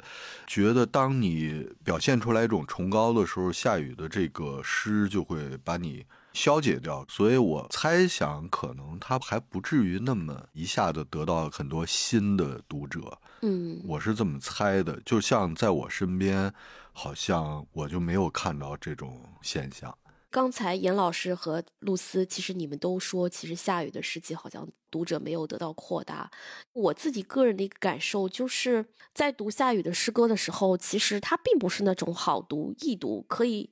[0.48, 7.06] 觉得当你表现出来一种崇高的时候，下雨的这个诗就会把你消解掉。
[7.08, 13.18] 所以我猜想，可能他还不至于那么一下子得到很多新的读者。
[13.44, 15.00] 嗯，我是这么猜的。
[15.06, 16.54] 就像在我身边。
[16.94, 19.98] 好像我就没有看到这种现象。
[20.30, 26.32] 刚才严老师和露丝，其实你们都说，其实夏雨的事迹好像读者没有得到扩大。
[26.74, 33.70] 我自己个人的一个感受，就是在读夏雨的诗歌的时候，其实它并不是那种好读易读，可以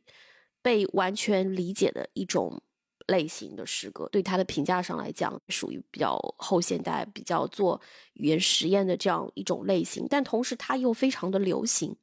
[0.61, 2.61] 被完全理解的一种
[3.07, 4.07] 类型的诗歌。
[4.11, 7.81] 对他的评价上来讲，属于比较后现代、比较做
[8.13, 11.97] 语言实验的这样一种类型，但同时他又非常的流行。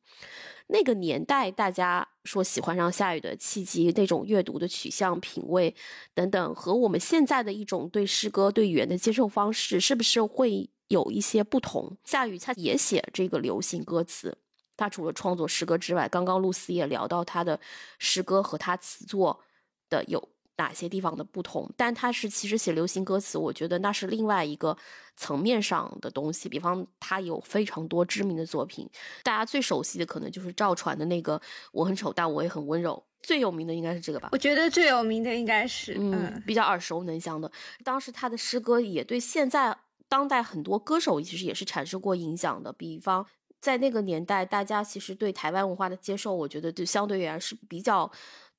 [0.70, 5.74] 那个年代，大家说喜欢上夏雨的契机，那种阅读的取向、品味
[6.14, 11.96] 等等，和我们现在的一种对诗歌、对语言的接受方式，是不是会有一些不同？
[12.04, 14.36] 夏雨他也写这个流行歌词，
[14.76, 17.58] 他除了创作诗歌之外，刚刚露丝也聊到他的
[17.98, 19.40] 诗歌和他词作
[19.88, 20.28] 的有。
[20.58, 21.70] 哪些地方的不同？
[21.76, 24.76] 但他是其实写流行歌词，我觉得那是另外一个
[25.16, 26.48] 层面上的东西。
[26.48, 28.86] 比方他有非常多知名的作品，
[29.22, 31.40] 大家最熟悉的可能就是赵传的那个
[31.72, 34.30] “我很丑，但我也很温柔”，最有名的应该是这个吧？
[34.32, 37.50] 我觉得最有名的应该是，嗯，比较耳熟能详的。
[37.84, 39.74] 当时他的诗歌也对现在
[40.08, 42.72] 当代很多歌手其实也是产生过影响的。
[42.72, 43.24] 比方
[43.60, 48.10] 在那个年代，大家其实对台湾文化的接受，我觉得就相对而言是比较。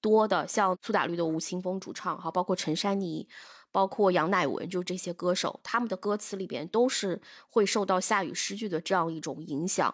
[0.01, 3.27] 多的像苏打绿的吴青峰主唱哈，包括陈珊妮，
[3.71, 9.93] 包括杨乃文，就这些歌手，他们的歌词里边都是会受到夏雨诗句的这样一种影响。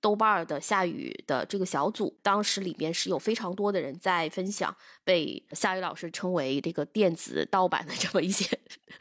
[0.00, 4.72] 豆瓣的夏雨的这个小组，当时里边是有非常多的人在分享，
[5.02, 8.46] 被夏雨老师称为这个电子盗版的 这么一些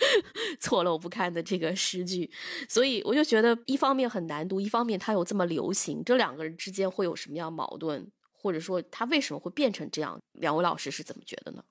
[0.60, 2.32] 错漏不堪的这个诗句。
[2.68, 8.12] 所以我就觉得，一方面很难读，一方面它又这么流行，这两个人之间会有什么样矛盾？
[8.48, 10.18] 或者说他为什么会变成这样？
[10.40, 11.62] 两位老师是怎么觉得呢？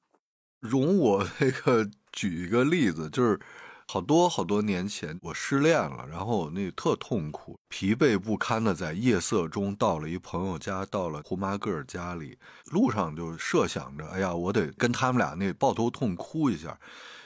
[0.60, 3.40] 容我 那个举一个例子，就是
[3.88, 12.36] 好多好多年前我失恋了，然后那特痛苦、疲惫不堪的在夜色中到了一朋友家，到了胡麻个儿家里，
[12.66, 16.78] 路上就设想着，哎呀，我得跟他们俩那抱头痛哭一下。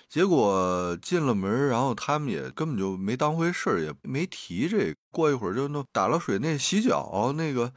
[0.08, 4.94] 结果进了门，然后他们也根本就没当回事，也没提这。
[5.10, 7.72] 过一会儿就弄打了水，那洗脚那个。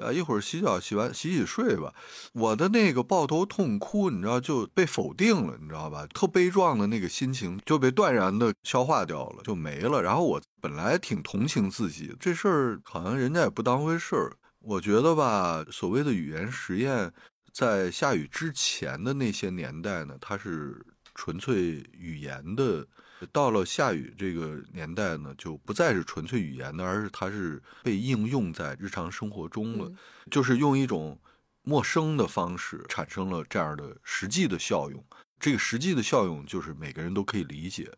[0.00, 1.94] 啊，一会儿洗脚，洗完洗洗睡吧。
[2.32, 6.06] 我的那个抱头痛哭，你知道就被否定了，你知道吧？
[6.08, 10.02] 特悲壮的那个心情就被断然的消化掉了，就没了。
[10.02, 14.32] 然后我本来挺同情自己，这事儿好像人家也不当回事儿。
[14.60, 17.12] 我觉得吧，所谓的语言实验，
[17.52, 20.84] 在下雨之前的那些年代呢，它是
[21.14, 22.86] 纯粹语言的。
[23.26, 29.92] 到了夏雨这个年代呢，就不再是纯粹语言的，而是它是被应用在日常生活中了，
[30.30, 31.18] 就是用一种
[31.62, 35.04] 陌生的方式产生了这样的实际的效用。
[35.38, 37.90] 这个实际的效用就是每个人都可以理解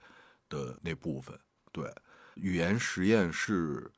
[0.48, 1.38] 的那部分。
[1.72, 1.92] 对，
[2.34, 3.90] 语言实验是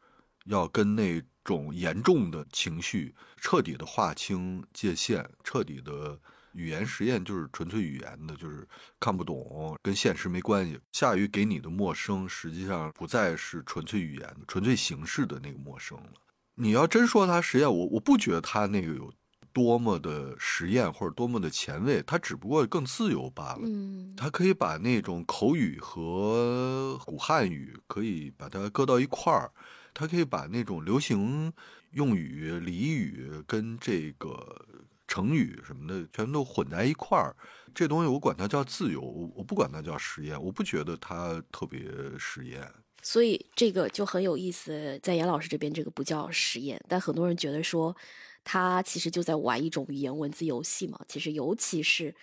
[0.44, 6.18] 要跟那种严重的情绪彻底的划清界限，彻底的。
[6.54, 8.66] 语言实验就是纯粹语言的，就是
[9.00, 10.78] 看不懂，跟现实没关系。
[10.92, 16.12] 夏雨给你的陌生，实际上不再是纯粹语言的、纯粹形式的那个陌生了。
[16.54, 19.12] 你要真说他实验，我我不觉得他那个有
[19.52, 23.62] 多么的实验或者多么的前卫，他只不过更自由罢了。
[23.64, 29.50] 嗯，他可以把那种口语和古汉语可以把它搁到一块儿，
[29.92, 31.52] 他可以把那种流行
[31.90, 34.64] 用语、俚语跟这个。
[35.06, 37.36] 成语什么的全都混在一块儿，
[37.74, 41.80] 这东西我管它叫自由，我不管它叫实验，我不觉得它特别
[42.18, 42.68] 实验。
[43.02, 47.94] 所以这个就很有意思，在严老师这边，这个不叫实验，但很多人觉得说，
[48.42, 50.98] 他其实就在玩一种语言文字游戏嘛。
[51.06, 52.14] 其实尤其是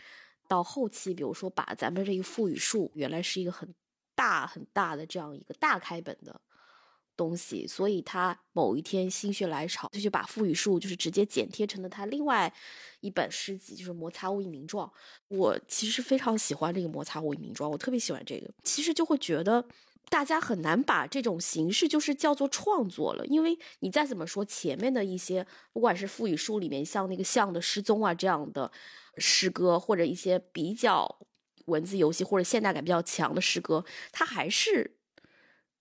[0.47, 3.71] 到后期，比如说把咱们这个赋语数原来是一个很
[4.15, 6.41] 大很大的这样一个大开本的。
[7.17, 12.51] 东西，所以他某一天心血来潮，他就把赋语数就是直接剪贴成了他另外
[13.01, 14.87] 一本诗集，就是《摩擦无以名状》。
[15.27, 18.49] 我其实非常喜欢这个《摩擦无以名状》，我特别喜欢这个。
[18.63, 19.63] 其实就会觉得
[20.09, 28.71] 大家很难把这种形式就是叫做创作了，因为你再怎么说前面的一些，不管是赋语数里面像那个像的失踪啊这样的
[29.17, 31.19] 诗歌，或者一些比较
[31.65, 34.97] 文字游戏或者现代感比较强的诗歌，它还是。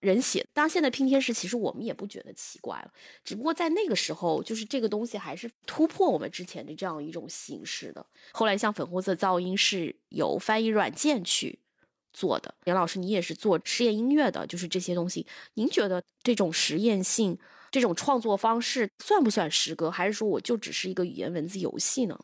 [0.01, 2.91] 人写，当然现在拼贴式其实我们也不觉得奇怪了，
[3.23, 8.05] 只不过在那个时候，就是这个东西还是突破我们之前的这样一种形式的。
[8.33, 11.59] 后来像粉红色噪音是由翻译软件去
[12.13, 12.55] 做的。
[12.65, 17.39] 杨老师，你也是做实验音乐的，就是这些东西，您觉得这种实验性、
[17.71, 22.19] 这种创作方式算不算诗歌，还是说我就只是一个语言文字游戏呢？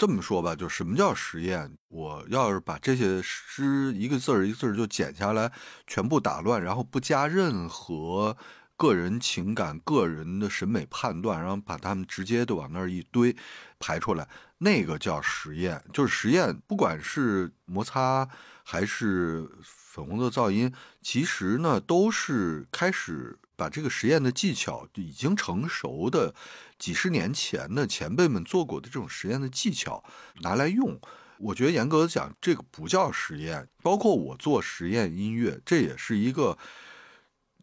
[0.00, 1.76] 这么说吧，就什么叫实验？
[1.88, 5.52] 我要是把这些诗一个字儿一个字儿就剪下来，
[5.86, 8.34] 全部打乱，然后不加任何
[8.78, 13.36] 个人情感、个人的审美判断，然后把它们直接的往那儿一堆
[13.78, 14.26] 排出来，
[14.56, 15.84] 那个叫实验。
[15.92, 18.26] 就是实验，不管是摩擦
[18.64, 20.72] 还是粉红色噪音，
[21.02, 23.38] 其实呢都是开始。
[23.60, 26.34] 把这个实验的技巧已经成熟的
[26.78, 30.02] 几十年前的前辈们做过的这种实验的技巧
[30.40, 30.98] 拿来用。
[31.36, 33.68] 我觉得严格的讲，这个不叫实验。
[33.82, 36.56] 包括我做实验音乐，这也是一个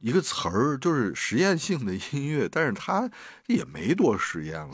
[0.02, 3.10] 一个词儿，就是实验性的音乐，但是它
[3.48, 4.74] 也没多实验了。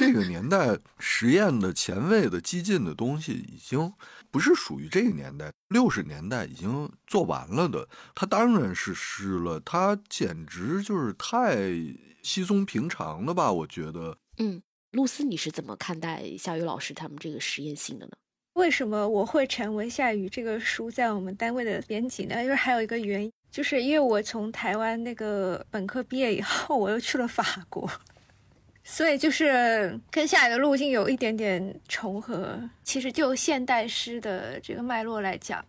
[0.00, 3.92] 这个年代实验的前卫的激进的东西已经
[4.30, 7.86] 不是属于这个年代，六十年代已经做完了的。
[8.14, 11.70] 它当然是诗了，它简直就是太
[12.22, 13.52] 稀松平常了吧？
[13.52, 14.16] 我觉得。
[14.38, 18.12] 嗯，露丝，你是怎么看待夏雨老师他们这个实验性的呢？
[18.54, 22.42] 为什么我会成为夏雨这个书在我们单位的编辑呢？
[22.42, 27.86] 因为还有一个原因，就是因为我从台湾那个本科毕业以后，我又去了法国。
[28.92, 32.60] 所以就是跟下一个路径有一点点重合。
[32.82, 35.64] 其实就现代诗的这个脉络来讲，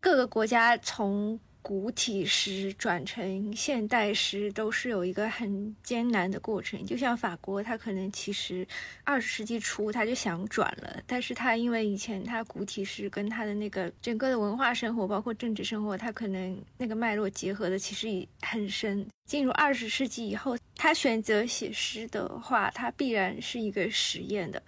[0.00, 1.38] 各个国家从。
[1.62, 8.66] 古体诗转成现代诗都是有一个很艰难的过程，就像法国，他可能其实
[9.04, 19.06] 二十世纪初他就想转了，但是他因为以前他古体诗跟他的那个整个的文化生活，包括政治生活，他可能那个脉络结合的其实也很深。
[19.26, 24.60] 进入二十世纪以后，他选择写诗的话，他必然是一个实验的，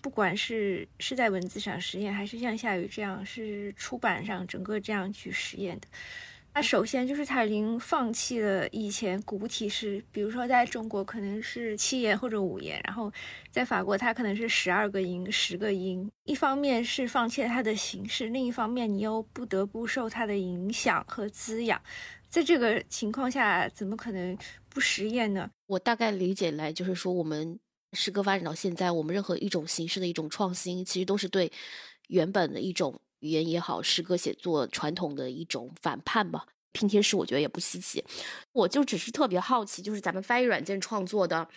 [0.00, 5.86] 不管是是在文字上实验，还是像夏雨这样是出版上整个这样去实验的。
[6.56, 13.12] 他首先就是他已经放弃了以前古体诗，比如说在中国可能是七言或者五言，然后
[13.50, 16.10] 在法国它可能是十二个音、十个音。
[16.24, 21.78] 一方面是放弃了它的形式，另一方面你又不得不受它的影响和滋养。
[22.30, 24.34] 在这个情况下，怎么可能
[24.70, 25.50] 不实验呢？
[25.66, 27.60] 我大概理解来就是说，我们
[27.92, 31.52] 诗歌发展到现在，我们任何一种形式的一种创新，其实都是对
[32.08, 32.98] 原本的一种。
[33.20, 36.46] 语言也好，诗歌写作传统的一种反叛吧。
[36.72, 38.04] 拼贴诗我觉得也不稀奇，
[38.52, 41.48] 我就只是特别好奇，就是咱们翻译软件创作的，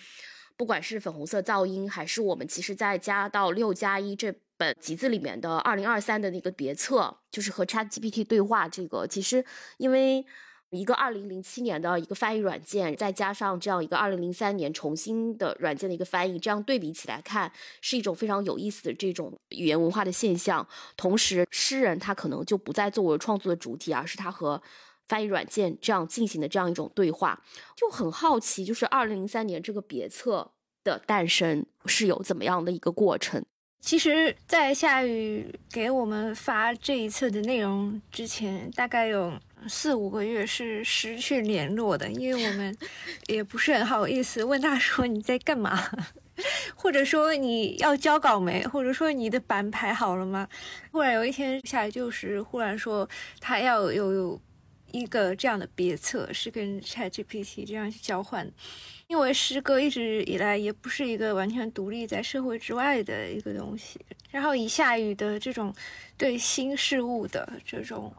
[0.56, 9.46] 不管是粉红色噪音，还是我们其实在加到六加一这本集子里面的二零二三的那个别册，就是和 Chat GPT 对话这个，其实
[9.78, 10.26] 因为。
[10.72, 17.52] 一个二零零七年的一个翻译软件，再加上这样一个二零零三年重新的软件的一个翻译，这样对比起来看，
[17.82, 20.68] 是一种非常有意思的这种语言文化的现象。
[20.96, 24.62] 同时，诗人他可能就不再作为创作的主体，而是他和
[25.08, 27.42] 翻译软件这样进行的这样一种对话。
[27.76, 30.52] 就很好奇，就是二零零三年这个别册
[30.84, 33.44] 的诞生是有怎么样的一个过程？
[33.82, 39.34] 其实，在夏雨给我们发这一册的内容之前，大概有。
[39.68, 42.76] 四五个月是失去联络的，因为我们
[43.28, 45.84] 也不是很好意思问他说你在干嘛，
[46.76, 50.48] 或者说你要交稿没，或者说你的版排好了吗？
[50.92, 53.08] 忽然有一天下来就是忽然说
[53.40, 54.42] 他要有有
[54.92, 58.50] 一个这样的别册，是跟 ChatGPT 这样去交换，
[59.08, 64.00] 因为诗歌一直以来也不是一个完全独立在社会之外的一个东西，
[64.32, 65.74] 然后以下雨的这种
[66.18, 68.12] 对新事物的这种。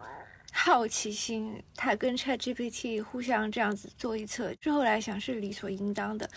[0.53, 6.28] 好奇心，他跟 ChatGPT 互相这样子做一测，之后来想是理所应当的。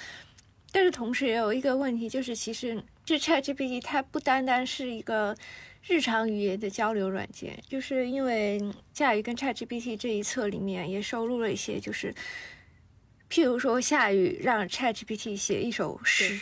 [0.71, 5.35] 但是同时也有一个问题，就是其实这 ChatGPT 它不单单是一个
[5.87, 8.61] 日常语言的交流软件，就是因为
[8.93, 12.13] 夏雨跟 ChatGPT 这一册里面也收录了一些，就是
[13.29, 16.39] 譬如说夏雨让 ChatGPT 写一首诗，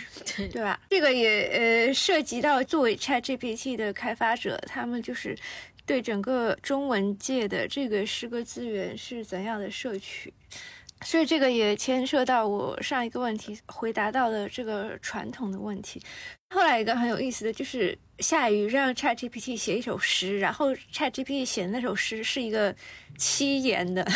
[0.52, 0.80] 对吧？
[0.90, 5.38] 这个也呃涉及到作为 ChatGPT 的开发者，他们就是。
[5.92, 10.34] 对整个中文界的这个诗歌资源是怎样的摄取，
[11.02, 16.02] 所以这个也牵涉到我上一个问题回答到的这个传统的问题。
[16.56, 22.74] 后来一个很有意思的就是夏雨让 ChatGPT 写一首诗，然后 ChatGPT 写的那首诗是一个
[23.18, 24.10] 七言的，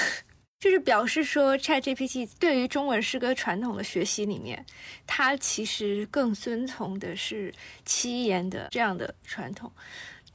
[0.61, 4.65] 就是表示说 ChatGPT 对于中文诗歌传统的学习里面，
[5.05, 7.53] 它其实更遵从的是
[7.83, 9.69] 七言的这样的传统。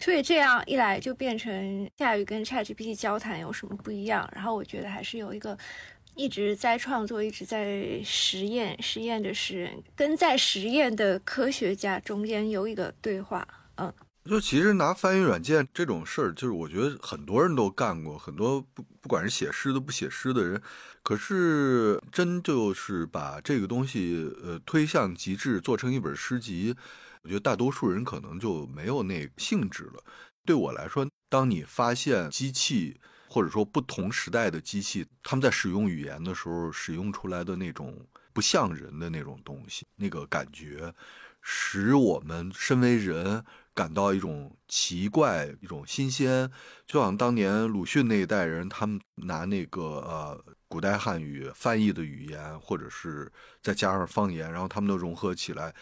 [0.00, 4.26] 所以这样一来，就变成夏雨跟 ChatGPT 交谈有什么不一样？
[4.34, 5.56] 然后我觉得还是有一个
[6.14, 13.46] 一直在创作、一直在实验、实验的诗人，跟在实验的科学家中间有一个对话。
[13.76, 13.92] 嗯，
[14.24, 20.60] 就其实拿翻译软件这种事儿，就是我觉得很多人都干过，很多不不管是写诗的、不写诗的人，
[21.02, 26.74] 可是真就是把这个东西呃推向极致，做成一本诗集。
[27.22, 30.02] 我觉得大多数人可能就没有那兴致了。
[30.44, 40.92] 对我来说，当你发现机器或者说不同时代的机器，他们在使用语言的时候使用出来的那种不像人的那种东西，那个感觉，
[41.42, 43.44] 使我们身为人
[43.74, 46.50] 感到一种奇怪、一种新鲜，
[46.86, 53.30] 就像当年鲁迅那一代人，他们拿那个呃古代汉语翻译的语言，或者是
[53.62, 55.74] 再加上方言，然后他们都融合起来，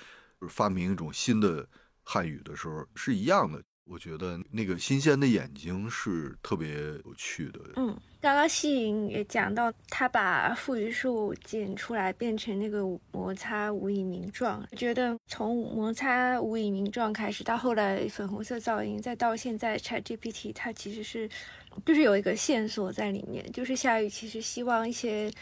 [0.48, 1.66] 发明一种新的
[2.02, 3.62] 汉语的时候，是一样的。
[3.90, 6.74] 我觉得那个新鲜的眼睛是特别
[7.06, 7.58] 有趣的。
[7.76, 14.62] 嗯，刚刚西影也讲到，他把赋予数剪出来变成那个摩擦无以名状。
[14.76, 21.26] 觉得从摩擦无以名状开始，到后来粉红色噪音，再到现在 ChatGPT，它其实是
[21.86, 25.32] 就是有一个线索在里面，就是夏雨其实希望一些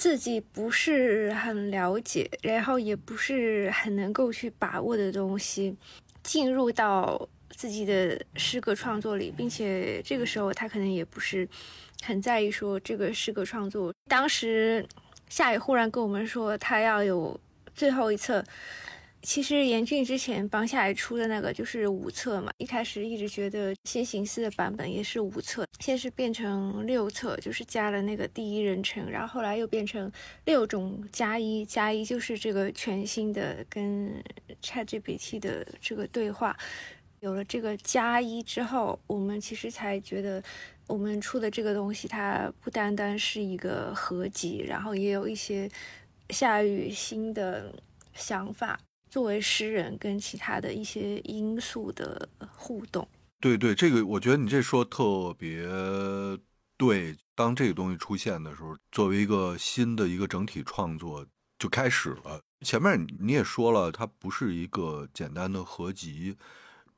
[0.00, 5.76] 自己不是很了解，然后也不是很能够去把握的东西，
[6.22, 7.28] 进入到。
[7.56, 11.46] 自己的诗歌创作里，并且这个时候他可能也不是
[12.02, 13.92] 很在意说这个诗歌创作。
[14.08, 14.86] 当时
[15.28, 17.38] 夏雨忽然跟我们说他要有
[17.74, 18.42] 最后一册。
[19.22, 30.10] 其实严峻之前帮夏雨出的那个就是五册嘛，一开始一直觉得先行四的版本也是五册，先是变成六册，就是加了那个第一人称，然后后来又变成
[30.46, 34.22] 六种加一加一，就是这个全新的跟
[34.62, 36.56] ChatGPT 的这个对话。
[37.20, 40.42] 有了这个加一之后，我们其实才觉得，
[40.86, 45.70] 我们出的这个东西，它不单单是一个合集，然后也有一些
[46.30, 47.74] 夏雨新的
[48.14, 48.80] 想法，
[49.10, 53.06] 作为诗人跟其他的一些因素的互动。
[53.40, 55.66] 对对，这个我觉得你这说特别
[56.76, 57.16] 对。
[57.34, 61.26] 当这个东西出现的时候，作为一个新的一个整体创作
[61.58, 62.38] 就开始了。
[62.60, 66.36] 前面你也说了，它不是一个简单的合集。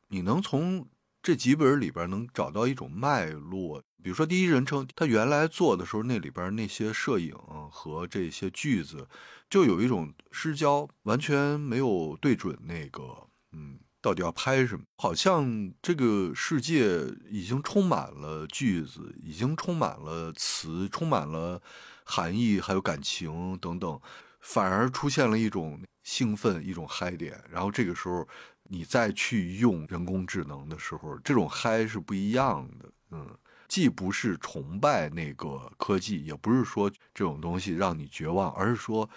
[0.08, 0.84] 你能从
[1.22, 7.34] 这几本里边能找到一种脉络，比如说第一人称，他原来做的时候那里边那些摄影
[7.70, 9.06] 和这些句子，
[9.48, 14.84] 就有一种失焦，完全没有对准那个，嗯，到底要拍什么？
[14.98, 21.62] 好像这个世界已经充满了句子，已经充满了词，充满了
[22.04, 24.00] 含义，还有感情等等，
[24.40, 28.26] 反而出现了一种兴奋，一种嗨点，然后这个时候。
[28.68, 32.90] 你再去用人工智能的时候，这种嗨是不一样的。
[33.10, 33.28] 嗯，
[33.72, 39.08] 既不是崇拜那个科技，也不是说这种东西让你绝望，而是说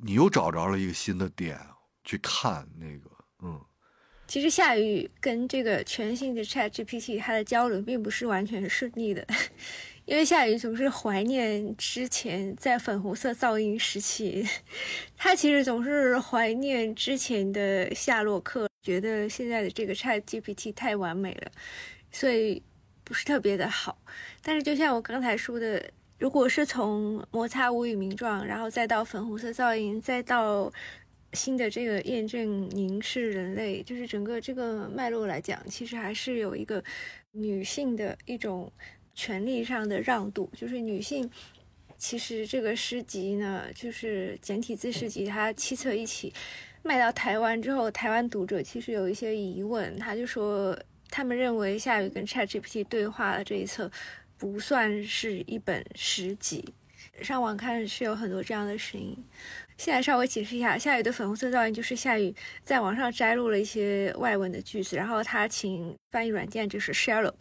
[0.00, 1.60] 你又找着了一个新的点
[2.02, 3.10] 去看那个。
[3.42, 3.60] 嗯，
[4.26, 9.26] 其实夏雨跟这个全新的 Chat GPT 它的交流并不是完全顺利的。
[10.06, 14.48] 因为夏雨总是怀念之前在粉红色噪音时期，
[15.18, 21.52] 他其实总是怀念之前的夏洛克，觉得现在的这个 Chat GPT 太完美了，
[22.10, 22.62] 所以
[23.04, 23.96] 不是特别的好。
[24.42, 25.82] 但是就像我刚才说的，
[26.18, 30.72] 如果是从摩擦无与名状，然后再到粉红色噪音，再到
[31.32, 36.82] 新的这个验证凝视人类，就是整个这个脉络来讲，其实还是有一个
[37.32, 38.72] 女性的一种。
[39.14, 41.30] 权力上的让渡，就是女性。
[41.98, 46.32] 其实这个诗集呢，就是简体字诗集，它七册一起
[46.82, 50.74] 卖到台湾之后，台湾读者其实有一些疑问，他就说
[51.12, 53.90] 他们认为夏雨跟 ChatGPT 对话的这一册
[54.38, 56.72] 不算是一本诗集。
[57.20, 59.14] 上网看是有很多这样的声音。
[59.76, 62.34] 现在稍微解释一下，夏雨的粉红色噪音就是夏雨
[62.64, 67.34] 在网上摘录了一些外文的句子，然后他请翻译软件就是 Sherlock。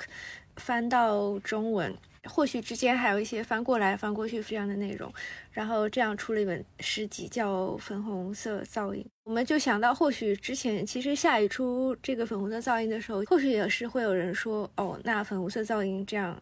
[0.57, 1.95] 翻到中文，
[2.30, 5.11] 或许之间还有一些翻过来翻过去这样的内容，
[5.51, 9.03] 然后这样出了一本诗集叫《粉红色噪音》。
[9.24, 16.41] 我们就想到，或许之前其实夏雨出这个粉红色噪音的时候，或许也是会有人说，哦，那粉红色噪音这样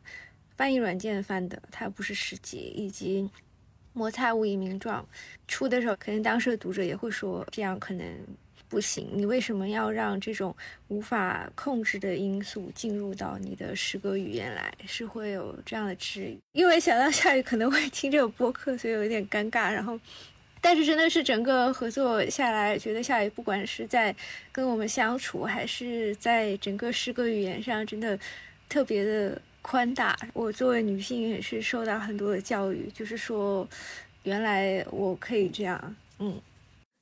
[0.57, 3.29] 翻译软件翻的，它不是诗集，以及
[3.93, 5.07] 摩擦无以名状
[5.47, 8.05] 出的时候，可能当时的读者也会说，这样可能。
[8.69, 10.55] 不行，你为什么要让这种
[10.89, 14.71] 无法控制的因素进入到你的诗歌语言来？
[14.85, 16.37] 是会有这样的质疑。
[16.51, 19.73] 因为想到夏雨可能会听这个播客，所以有点尴尬。
[19.73, 19.99] 然后，
[20.61, 24.15] 但是真的是整个合作下来，觉得夏雨不管是在
[24.51, 28.17] 跟我们相处，还是在整个诗歌语言上，真的
[28.69, 30.15] 特别的宽大。
[30.33, 33.67] 我作为女性也是受到很多的教育，就是说，
[34.21, 36.39] 原来我可以这样，嗯。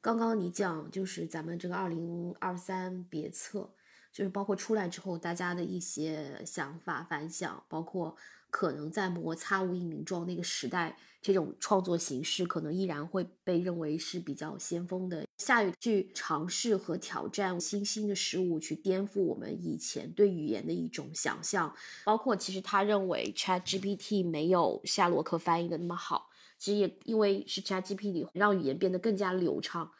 [0.08, 3.70] 刚刚你讲就是咱们这个二零二三别册，
[4.14, 8.16] 就是包括出来之后大家的一些想法反响，包括
[8.50, 15.28] 可能在摩擦无以名状那个时代，这种创作形式可能依然会被认为是比较先锋的。
[15.38, 21.76] 夏雨去尝试和挑战新兴的事物，去颠覆我们以前对语言的一种想象。
[22.06, 26.30] 包括其实他认为 Chat GPT 没有夏洛克翻译的那么好。
[26.60, 29.92] 其实也因为是 ChatGPT 让语言变得更加流畅，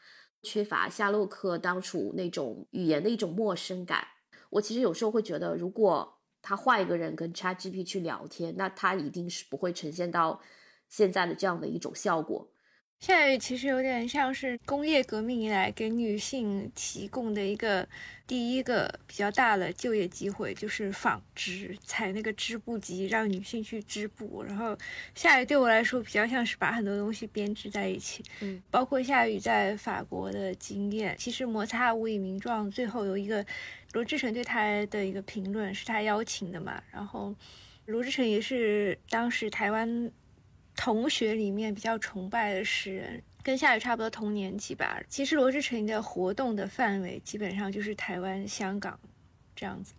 [0.44, 4.08] 缺乏夏洛克当初那种语言的一种陌生感。
[4.50, 10.40] 我其实有时候会觉得，如果他换一个人跟 ChatGPT 去聊天，那他一定是不会呈现到
[10.88, 12.50] 现在的这样的一种效果。
[13.00, 17.88] 夏雨其实有点像是工业革命以来给女性提供的一个
[18.26, 24.44] 第一个比较大的就业机会，就是纺织，采那个织布机让女性去织布。
[24.44, 24.78] 然后
[25.16, 31.16] 夏雨对我来说比较像是把很多东西编织在一起，嗯，包括夏雨在法国的经验。
[31.18, 33.46] 其实摩擦无以名状，最后有一个
[33.94, 37.34] 罗志诚对他的一个评论是他邀请的嘛，然后
[37.86, 40.12] 罗志诚也是当时台湾。
[40.78, 45.02] 同学里面比较崇拜的诗人，跟夏雨差不多同年级吧。
[45.10, 48.98] 其实罗志成的活动的范围基本上就是台湾、香港
[49.56, 49.94] 这样子。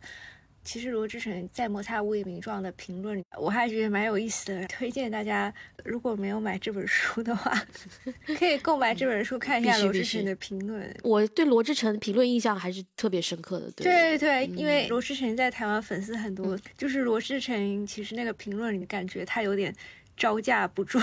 [0.64, 4.66] 其实罗志成在《摩擦无以名状》的评论，我还觉得蛮有意思的。
[4.66, 5.52] 推荐大家
[5.82, 7.50] 如果没有买这本书的话，
[8.38, 10.94] 可以购买这本书看一下罗志成的评论。
[11.02, 13.70] 我对罗志诚评论印象还是特别深刻的。
[13.76, 19.74] 对对对，因为罗志成在台湾粉丝很多，就是罗志成其实那个评论里感觉他有点。
[20.18, 21.00] 招架不住，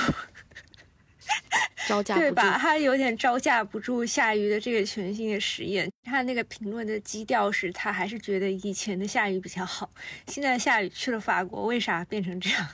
[1.88, 2.58] 招架 对吧？
[2.60, 5.90] 他有点招架不住夏雨的这个全新的实验。
[6.04, 9.90] 他那个评论的基调是他还是觉得以前的夏雨比较好。
[10.28, 12.68] 现在夏雨去了法国，为啥变成这样？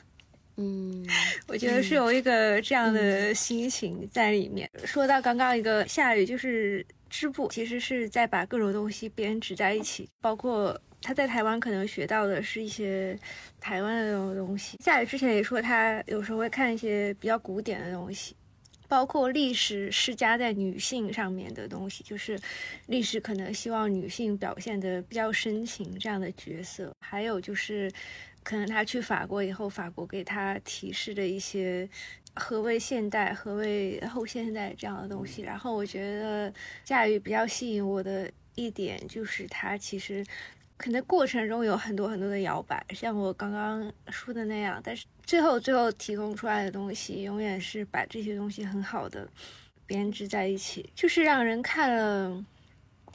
[0.57, 1.05] 嗯，
[1.47, 4.69] 我觉得是有一个这样的心情在里面。
[4.83, 10.79] 说到刚刚一个夏雨，就是织布，其实是在把各种东西编织在一起，包括。
[11.01, 13.17] 他在台湾可能学到的是一些
[13.59, 14.77] 台湾的那种东西。
[14.79, 18.35] 夏雨之前也说，他有时候会看一些比较古典的东西，
[18.87, 22.39] 包括历史施加在女性上面的东西，就是
[22.85, 26.93] 历史可能希望女性表现的比较深情这样的角色。
[26.99, 27.91] 还有就是，
[28.43, 31.89] 可能他去法国以后，法国给他提示的一些
[32.35, 35.41] 何为现代、何为后现代这样的东西。
[35.41, 36.53] 然后我觉得
[36.85, 40.23] 夏雨比较吸引我的一点就是他其实。
[40.81, 49.29] 可能过程中有很多很多的摇摆，像我刚刚说的那样，但是最后最后提供出来的东西，永远是把这些东西很好的
[49.85, 52.43] 编织在一起，就是让人看了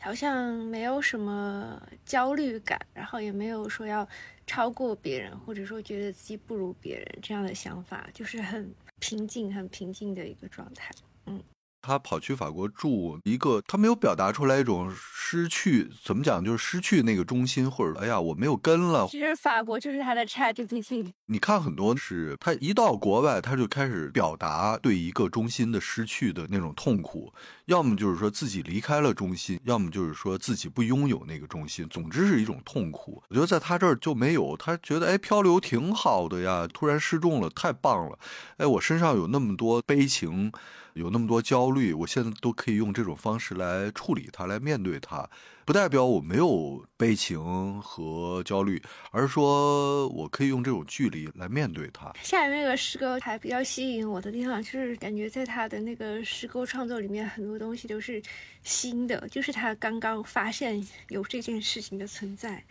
[0.01, 4.09] 好像没有什么焦虑感，然后也没有说要
[4.47, 10.91] 超过别人，或者说觉得自己不如别人这样的想法，就是很平静、很平静的一个状态。
[11.27, 11.43] 嗯。
[11.87, 19.07] 他跑去法国住一个，他没有表达出来一种失去，怎么讲，就是失去那个中心，或者哎呀，我没有根了。
[19.09, 21.13] 其实法国就是他的 ChatGPT。
[21.27, 27.33] 你看很多是，他一到国外，他就开始表达对一个中心的失去的那种痛苦，
[27.67, 33.23] 要么就是说自己离开了中心，要么就是说自己不拥有那个中心，总之是一种痛苦。
[33.29, 38.19] 我觉得在他这儿就没有，他觉得哎，漂流挺好的呀，突然失重了，太棒了，
[38.57, 40.53] 哎，我身上有那么多悲情。
[40.97, 45.29] 有那么多焦虑，我现在都可以用这种方式来处理它，来面对它，
[45.67, 52.11] 不代表我没有悲情和焦虑，而是说我可以用这种距离来面对它。
[52.23, 58.23] 下面那个诗歌还比较吸引我的地方，就是感觉在他的那个诗歌创作里面，很多东西都是
[58.63, 62.65] 新的，就是他刚刚发现有这件事情的存在，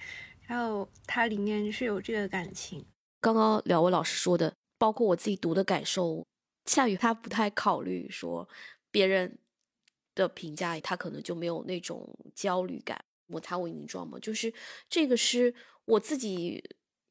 [0.47, 2.83] 然后它里面是有这个感情。
[3.21, 6.25] 刚刚两位老师说的，包括我自己读的感受。
[6.65, 8.47] 夏雨他不太考虑说
[8.91, 9.37] 别人
[10.13, 13.03] 的评价，他可能就没有那种焦虑感。
[13.27, 14.53] 摩擦无以名状嘛，就是
[14.87, 15.51] 这个是
[15.85, 16.63] 我自己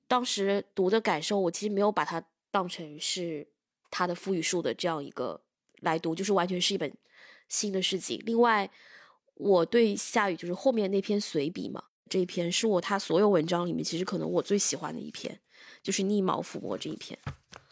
[0.06, 1.40] 当时读的感受。
[1.40, 3.44] 我其实没有把它当成是
[3.90, 5.42] 他的赋予术的这样一个
[5.80, 6.96] 来读，就是完全是一本
[7.48, 8.22] 新的事情。
[8.24, 8.70] 另外，
[9.34, 15.40] 我对夏雨就是后面那篇随笔嘛，这一篇是我他所有文章里面其实可能我最喜欢的一篇，
[15.82, 17.18] 就是逆毛抚摸这一篇。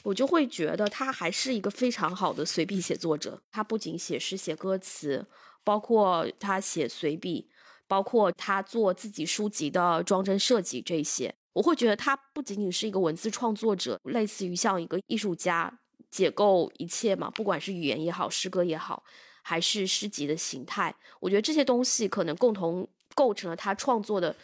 [0.03, 3.40] 我就会觉得他还是一个非常好的随笔写作者。
[3.50, 5.26] 他不仅写诗、写歌词，
[5.62, 7.48] 包括他写随笔，
[7.86, 11.34] 包括他做自己书籍的装帧设计这些。
[11.53, 15.78] 我会觉得他不仅仅是一个文字创作者，类似于像一个艺术家，
[16.11, 19.05] 解构一切嘛，不管是语言也好，诗歌也好，
[19.42, 20.94] 还是诗集的形态。
[21.20, 24.34] 我觉得这些东西可能共同构成了他创作的。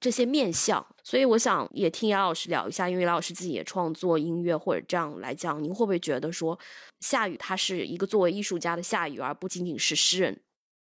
[0.00, 6.58] 这些面相，所以我想也听杨老师聊一下，因为杨老师自己也创作音乐，或者这样来讲，您会不会觉得说
[7.00, 10.40] 夏雨他是一个作为艺术家的夏雨，而不仅仅是诗人？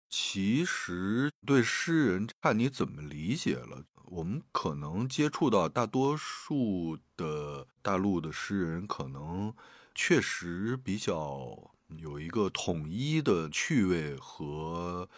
[0.09, 3.83] 其实对诗人看你怎么理解了。
[4.05, 9.53] 我们可能接触到大多数的大陆的诗人，可能
[9.93, 15.09] 确实比较有一个统一的趣味和。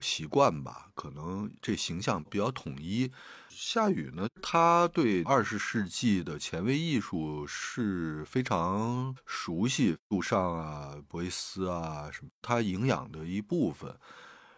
[0.00, 3.10] 习惯吧，可能这形象比较统一。
[3.48, 13.94] 夏雨呢，他对二十世纪的前卫艺术是非常熟悉，杜尚啊、博伊斯啊什么，他营养的一部分。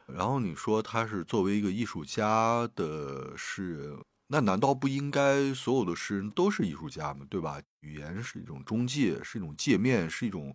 [0.07, 3.99] 然后你说他是作为一个艺术家的是。
[4.31, 7.27] 那难道不应该所有的诗人都是艺术家吗？
[7.31, 7.61] 对吧？
[7.81, 10.55] 语言是一种中介，是一种界面，是一种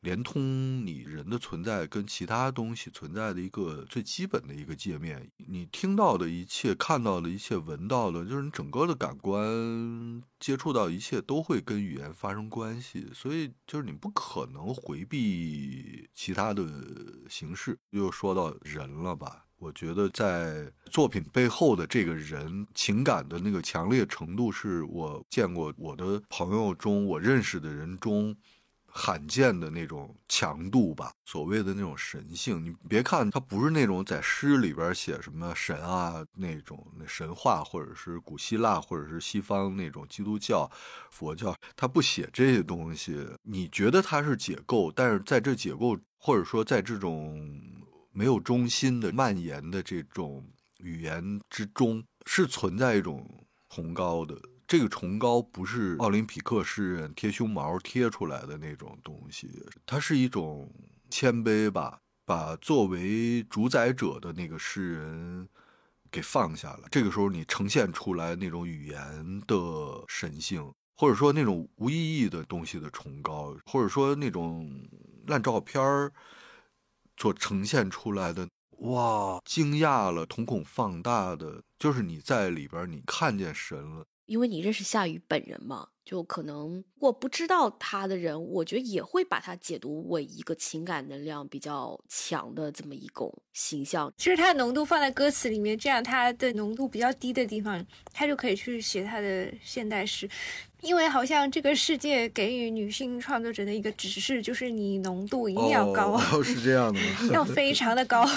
[0.00, 5.30] 连通你人的存在跟其他东西存在的一个最基本的一个界面。
[5.38, 13.08] 你听到的一切、看到的一切、闻到的，就是你整个的感官接触到一切，都会跟语言发生关系。
[13.14, 16.66] 所以，就是你不可能回避其他的
[17.30, 17.78] 形式。
[17.90, 19.45] 又说到人了吧？
[19.58, 28.36] 我觉得在作品背后的这个人情感的那个强烈程度，是我见过我的朋友中我认识的人中
[28.86, 31.10] 罕见的那种强度吧。
[31.24, 40.70] 所谓的那种神性，你别看他不是那种在诗里边写什么神啊那种那神话，或者是古希腊，或者是西方那种基督教、
[41.10, 43.26] 佛教，他不写这些东西。
[43.42, 47.58] 你觉得他是解构，但是在这解构，或者说在这种。
[48.16, 50.42] 没有中心的蔓延的这种
[50.78, 53.28] 语言之中，是存在一种
[53.68, 54.34] 崇高的。
[54.66, 59.50] 这个崇高不是奥林匹克诗人贴胸毛贴出来的那种东西，
[59.84, 60.72] 它是一种
[61.10, 65.46] 谦卑吧，把作为主宰者的那个诗人
[66.10, 66.88] 给放下了。
[66.90, 69.54] 这个时候，你呈现出来那种语言的
[70.08, 74.66] 神性，或者说那种无意义的东西的崇高，或者说那种
[75.26, 76.10] 烂照片儿。
[77.16, 78.48] 所呈现出来的，
[78.78, 85.88] 哇，惊讶了，瞳孔放大的，就是你在里边，你看见神了，因为你认识夏雨本人嘛。
[86.06, 94.14] 就可能，我不知道他的人，我觉得也会把他解读为一个情感能量比较强的这么一种形象。
[94.16, 100.30] 其实他的浓度放在歌词里面，这样他的浓度比较低的地方，他就可以去写他的现代诗。
[100.82, 107.06] 因为好像这个世界给予女性创作者的一个指示，就是你浓度一定要高，是这样的吗？
[107.32, 108.28] 要非常的高，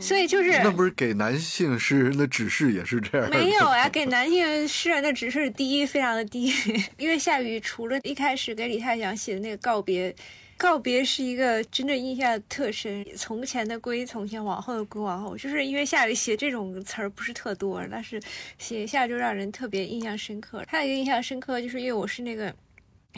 [0.00, 3.28] 所以就是那不是给男性诗人的指示也是这样？
[3.28, 6.52] 没有呀，给男性诗人的指示低，非常的低。
[6.96, 10.14] 因为夏雨除了一开始给李泰祥写的那个告别，
[10.58, 13.06] 告别是一个真正印象特深。
[13.16, 18.20] 从前的归从前，往后的归往后，就是因为夏雨写这种词儿不是特多，但是
[18.58, 20.62] 写一下就让人特别印象深刻。
[20.68, 22.54] 还有一个印象深刻，就是因为我是那个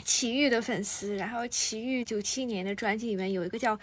[0.05, 3.77] 齐豫的粉丝，然后齐豫九七年的专辑里面有一个叫。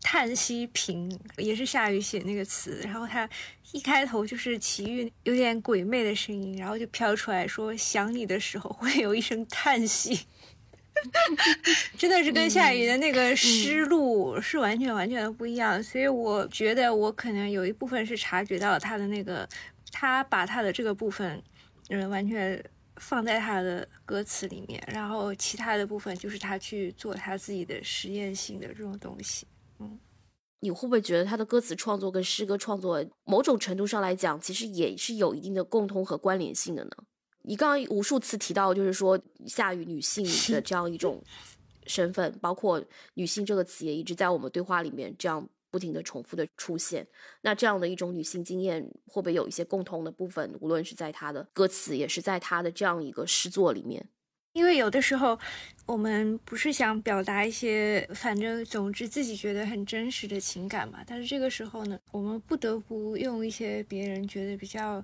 [0.00, 3.28] 叹息瓶也是夏雨写那个词，然后他
[3.72, 10.20] 一开头就是齐豫有点鬼魅的声音，然后就飘出来说想你的时候会有一声叹息，
[11.96, 19.48] 真的是跟夏雨的那个思路是完全完全的不一样，所以我觉得我可能有一部分是察觉到他的那个，
[19.92, 21.42] 他把他的这个部分，
[21.88, 22.62] 嗯，完全
[22.96, 29.46] 放在他的歌词里面，然后其他的部分就是他去做他自己的实验性的这种东西。
[29.78, 29.98] 嗯，
[30.60, 36.90] 你会不会觉得他的歌词创作跟诗歌创作某种程度上来讲，其实也是有一定的共通和关联性的呢？
[37.48, 40.22] 你刚刚无数次提到，就是说下雨女性
[40.52, 41.24] 的这样一种
[41.86, 42.84] 身份，包括
[43.14, 47.06] “女性”这个词也一直在我们对话里面这样不停的重复的出现。
[47.40, 50.54] 那这样的一种女性经验，会不会有一些共通的部分？
[50.60, 54.06] 无论是在她的歌词，也是在她的这样一个诗作里面。
[54.52, 55.38] 因为有的时候，
[55.86, 61.02] 我们不是想表达一些，反正总之自己觉得很真实的情感嘛。
[61.06, 65.02] 但是这个时候呢，我们不得不用一些别人觉得比较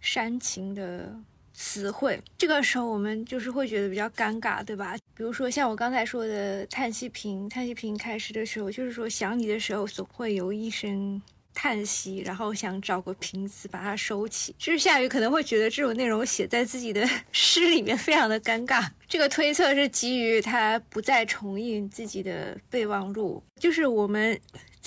[0.00, 1.18] 煽情的
[1.58, 2.22] 词汇。
[2.38, 4.96] 这个时候我们就是会觉得比较尴尬，对吧？
[5.16, 11.20] 比如说像我刚才说的叹息瓶，叹息瓶开始的时候就是说想你的时候总会有一声。
[11.60, 14.54] 叹息，然后想找个瓶子把它收起。
[14.56, 18.86] 就是夏雨可能会觉得这种内容写在自己的 诗里面非常的尴尬。
[19.08, 23.42] 这个推测是基于他不再重印自己的备忘录。
[23.58, 24.38] 就是我们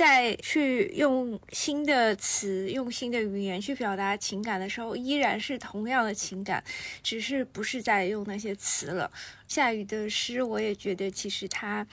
[0.02, 6.64] 在去用新的词、用新的语言去表达情感的时候，依然是同样的情感，
[7.04, 9.12] 只是不是在用那些词了。
[9.48, 11.86] 夏雨的诗，我也觉得其实他。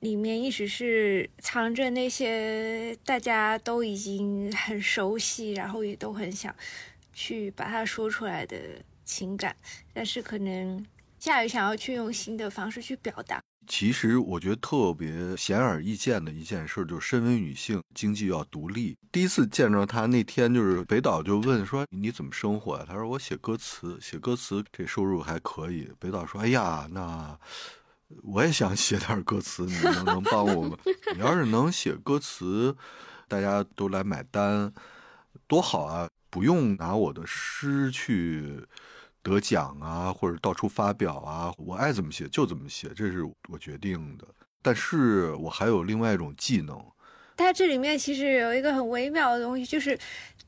[0.00, 6.52] 里面一直是藏着那些大家都已经很熟悉，然后也都很想
[7.12, 8.58] 去把它说出来的
[9.04, 9.54] 情感，
[9.94, 10.84] 但是可能
[11.20, 13.40] 夏雨想要去用新的方式去表达。
[13.66, 18.96] 其实我觉得特别显而易见的一件事，就是身为女性，经济要独立。
[19.10, 27.38] 第一次见着她那天，就是北岛就问说：“你怎么生活呀？”他说：“我写歌词，写歌词这收入还可以。”北岛说：“哎呀，那……”
[28.24, 30.76] 我也想写点歌词，你能能帮我吗？
[31.14, 32.76] 你要是能写歌词，
[33.26, 34.70] 大家都来买单，
[35.46, 36.08] 多好啊！
[36.28, 38.66] 不用拿我的诗去
[39.22, 44.26] 得奖啊，或者到处发表啊，我爱怎么写就怎么写，这是我决定的。
[44.60, 46.80] 但是我还有另外一种技能。
[47.36, 49.98] 它这里面其实有一个很微妙的东西，就是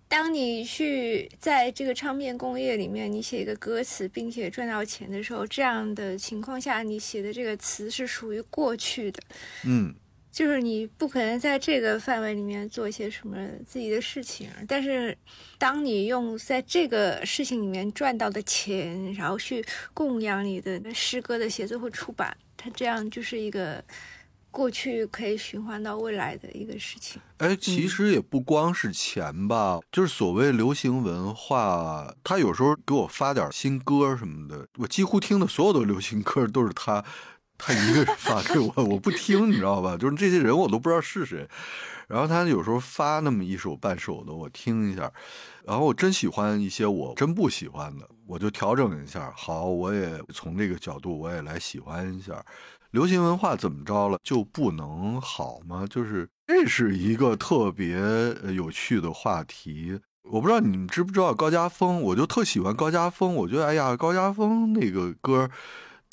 [0.07, 9.22] 当你去在这个唱片工业里面，你写一个歌词，并且赚到钱的时候，这样的情况下，你写的这个词是属于过去的。
[9.64, 9.95] 嗯。
[10.35, 15.16] 就是你不可能在这个范围里面做一些什么自己的事情，但是
[15.59, 19.64] 当你用在这个事情里面赚到的钱，然后去
[19.95, 23.80] 供养你的诗歌的写作和出版，它这样就是一个
[24.51, 27.22] 过去可以循环到未来的一个事情。
[27.37, 37.05] 哎，其实也不光是钱吧，就是所谓流行文化，他有时候给我发点新歌什么的，我几乎听的所有的流行歌都是他。
[37.57, 39.96] 他一个人发给我，我不听，你知道吧？
[39.96, 41.48] 就是这些人我都不知道是谁。
[42.07, 45.11] 然后他有时候发那么一首半首的，我听一下。
[45.64, 49.32] 然后我真喜欢一些我真不喜欢的，我就调整一下。
[49.34, 52.44] 好，我也从这个角度，我也来喜欢一下。
[52.90, 55.86] 流行文化怎么着了就不能好吗？
[55.88, 57.96] 就是这是一个特别
[58.55, 59.98] 有趣的话题。
[60.30, 63.34] 我不知道你们知不知道高家峰，我就特喜欢高家峰。
[63.34, 65.48] 我觉得，哎呀，高家峰那个歌。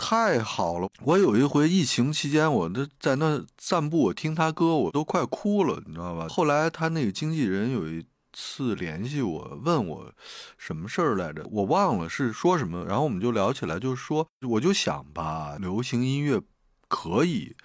[0.01, 0.89] 太好了！
[1.03, 6.27] 我有一回疫情期间，我都在那散步，我听他歌，我都快哭了，你知道吧？
[6.27, 10.11] 后来他那个经纪人有一次联系我，问我
[10.57, 16.41] 什么事儿来着，我忘了是说什么，然后我们就聊起来，就是说，我就想吧，流行音乐
[16.87, 17.55] 可以。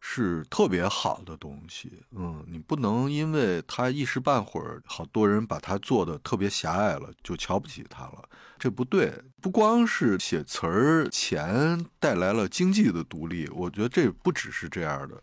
[0.00, 8.28] 是特别好的东西，嗯，你不能因为他一时半会儿，好多人把它做的特别狭隘了，就瞧不起他了，
[8.58, 9.12] 这不对。
[9.40, 15.22] 不光是写词儿，钱带来了经济的独立，我觉得这不只是这样的，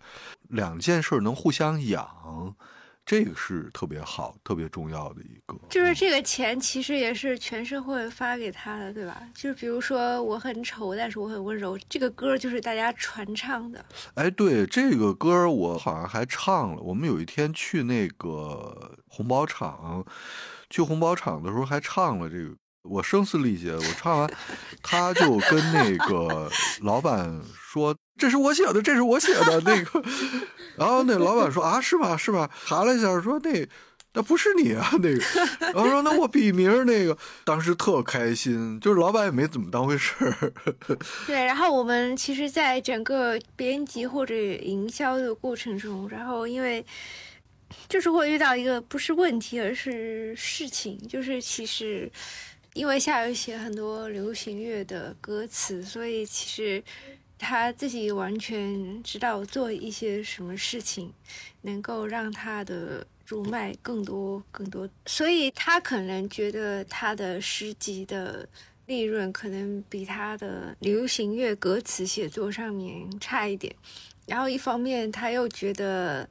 [0.49, 2.55] 两件事能互相养。
[3.05, 9.21] 这个是特别好、特别重要的一个，就是这个钱其实也是全社会发给他的，对吧？
[9.35, 13.85] 就是比如说我很丑，但是我很温柔，这个歌就是大家传唱的。
[14.15, 16.81] 哎，对，这个歌我好像还唱了。
[16.81, 20.03] 我们有一天去那个红宝厂，
[20.71, 22.55] 去红宝厂的时候还唱了这个。
[22.87, 24.31] 我声嘶力竭，我唱完，
[24.83, 26.47] 他就跟那个
[26.81, 30.03] 老板说：“这是我写的，这是我写的。”那个，
[30.77, 32.15] 然后那老板说：“啊，是吧？
[32.15, 33.67] 是吧？”查了一下说：“那
[34.13, 35.21] 那不是你啊，那个。
[35.59, 40.53] ”然后说：“那我笔名那个。”当时特开心，就是老板也没怎么当回事儿。
[41.27, 46.85] 对，然后我们其实，在整个编辑或者营销的过程中，然后因为
[47.89, 52.09] 就是会遇到一个不是问题，而是事情，就是其实。
[52.73, 56.83] 因为夏雨写很多流行乐的歌词，所以其实
[57.37, 61.13] 他自己完全知道做一些什么事情
[61.61, 68.47] 能够让他的入卖更多更多，所以他可能觉得他的诗集的
[68.85, 73.75] 利润可能比他的流行乐歌词写作上面差一点，
[74.27, 76.27] 然后一方面他又觉得。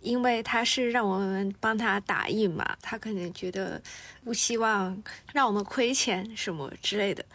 [0.00, 3.82] 因为他是让我们帮他打印嘛，他可能觉得
[4.22, 5.02] 不希望
[5.32, 7.26] 让我们亏钱什么之类的，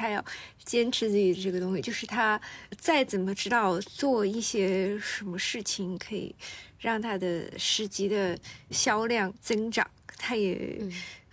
[0.00, 0.24] 他要
[0.64, 2.40] 坚持自己的这个东西，就是他
[2.78, 6.34] 再怎么知道做一些什么事情可以
[6.78, 8.38] 让他的诗集的
[8.70, 9.86] 销量增长，
[10.16, 10.78] 他也。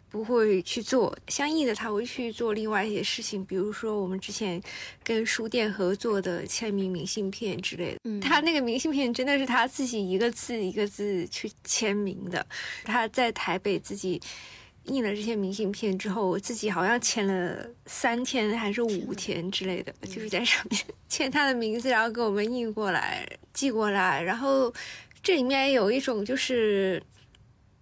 [0.09, 4.59] 不会去做相应的，他会去做另外一些事情，比如说我们之前
[5.03, 7.99] 跟书店合作的签名明信片之类的。
[8.05, 12.43] 嗯，他那个明信片真的是他自己一个字一个字去签名的。
[12.85, 14.19] 他在台北自己
[14.87, 24.21] 印了这些明信片之后，我自己好像签了三天还是五天之类的，就是在上面 签他的名字，然后给我们印过来寄过来。
[24.21, 24.73] 然后
[25.21, 27.01] 这里面有一种就是。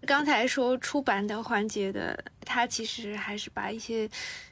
[0.08, 4.08] 刚才说出版的环节的，他其实还是把一些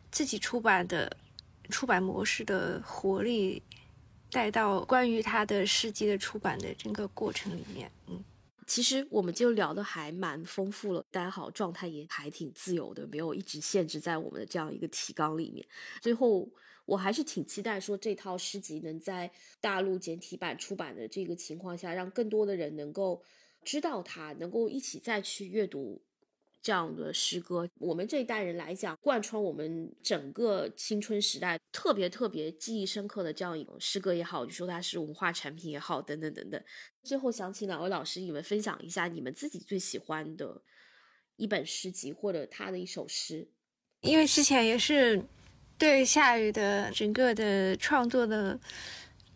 [0.10, 1.16] 自己出版的
[1.70, 3.62] 出版模式的活力
[4.32, 7.88] 带到关于他的事迹的出版的整个过程里面。
[8.08, 8.20] 嗯，
[8.68, 15.66] 其实我们就聊的还蛮丰富了，大家好，状态也还挺自由的，没有一直限制在我们的这样一个提纲里面。
[16.02, 16.50] 最后，
[16.86, 23.22] 我还是挺期待说这套诗集能在大陆简体版出版的这个情况下，让更多的人能够。
[23.66, 26.02] 知道它能够一起再去阅读
[26.64, 36.64] 这样的诗歌，我们这一代人来讲，贯穿我们整个青春时代，特别特别记忆深刻的这样一种诗歌也好，就说它是文化产品也好，等等等等。
[37.04, 40.62] 最后想请两位老师，你们分享一下你们自己最喜欢的
[41.36, 43.46] 一本诗集或者他的一首诗，
[44.00, 45.22] 因为之前也是
[45.78, 48.58] 对夏雨的整个的创作的。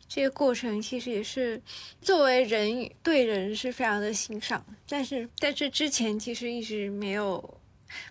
[0.08, 1.62] 这个过程其实也是
[2.01, 7.60] 作为人对人是非常的欣赏，但是在这之前其实一直没有，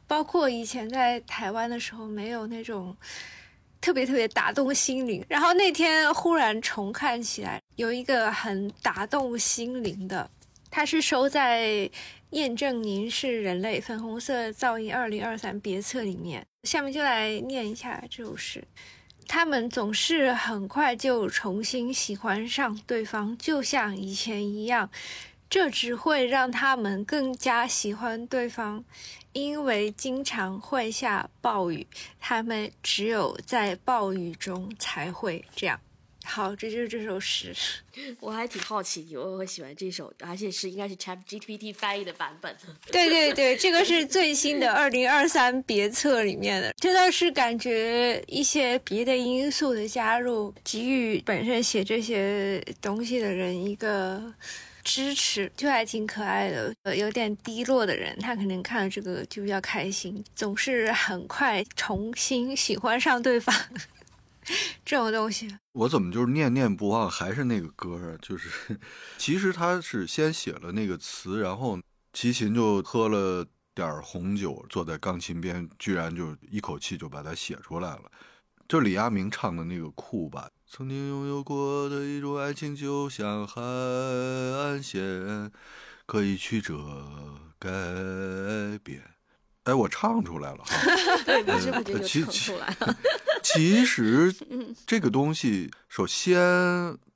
[0.07, 2.97] 包括以前在台湾的时候没有那种
[3.81, 5.25] 特别特别打动心灵。
[5.29, 10.31] 然后那天忽然重看起来，有一个很打动心灵的，
[10.71, 11.91] 它是收在。
[12.31, 18.63] 验证您是人类，粉红色噪音二零二三别册里面，下面就来念一下这首诗。
[19.29, 24.91] 他们总是很快就重新喜欢上对方，就像以前一样，
[25.51, 28.85] 这只会让他们更加喜欢对方，
[29.33, 31.87] 因为经常会下暴雨，
[32.21, 35.81] 他们只有在暴雨中才会这样。
[36.27, 37.55] 好，这就是这首诗。
[38.21, 40.13] 我还挺好奇，你会不会喜欢这首？
[40.21, 42.55] 而且是应该是 Chat GPT 翻译的版本。
[42.91, 46.75] 对对对，这个是最新的二零二三别册里面的。
[46.77, 54.21] 这倒是感觉一些别的因素的加入，给予本身写这些东西的人一个
[54.85, 56.75] 支持，就还挺可爱的。
[56.83, 63.55] 呃，有点低落的人，他可能看了这个就比较开心，总是很快重新喜欢上对方。
[64.85, 68.19] 这种东西，我怎么就是念念不忘，还是那个歌啊？
[68.23, 68.79] 就是，
[69.19, 71.79] 其实他是先写了那个词，然后
[72.13, 73.45] 齐秦就喝了
[73.75, 78.03] 点红酒，坐在钢琴边，居然就一口气就把它写出来了。
[78.69, 85.53] 就李亚明唱的那个酷版，曾经拥有过的一种爱情，就像海岸线，
[86.05, 86.77] 可以曲折
[87.59, 87.69] 改
[88.83, 89.16] 变。
[89.67, 90.77] 哎，我唱出来了哈，
[91.27, 92.97] 对，不知不觉就唱出来了。
[93.43, 94.33] 其实，
[94.87, 96.39] 这个东西首先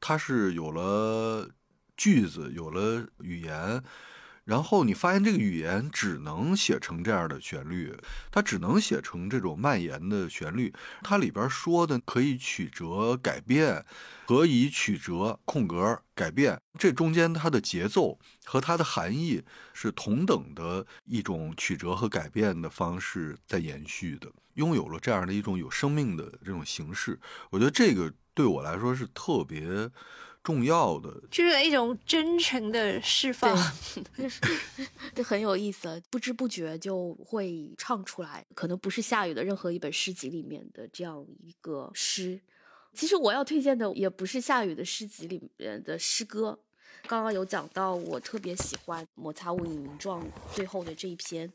[0.01, 1.48] 它是有了
[1.96, 3.80] 句子，有了语言，
[4.45, 7.97] 然后你发现这个语言只能写成这样的旋律，
[8.30, 10.72] 它只能写成这种蔓延的旋律。
[11.03, 13.84] 它里边说的可以曲折改变，
[14.26, 24.30] 可以曲折空格改变，这中间它的节奏和它的含义是同等的一种曲折和改变的方式在延续的。
[24.55, 27.18] 拥有了这样的一种有生命的这种形式，
[27.51, 29.88] 我觉得这个对我来说是特别
[30.43, 33.55] 重要的，就是一种真诚的释放，
[35.14, 38.47] 这很有意思，不知不觉就会唱出来。
[38.55, 42.41] 可能不是夏雨的任何一本诗集里面的这样一个诗。
[42.95, 46.59] 其实我要推荐的也不是夏雨的诗集里面的诗歌。
[47.07, 51.53] 刚刚有讲到，我特别喜欢摩擦物影名状最后的这一篇，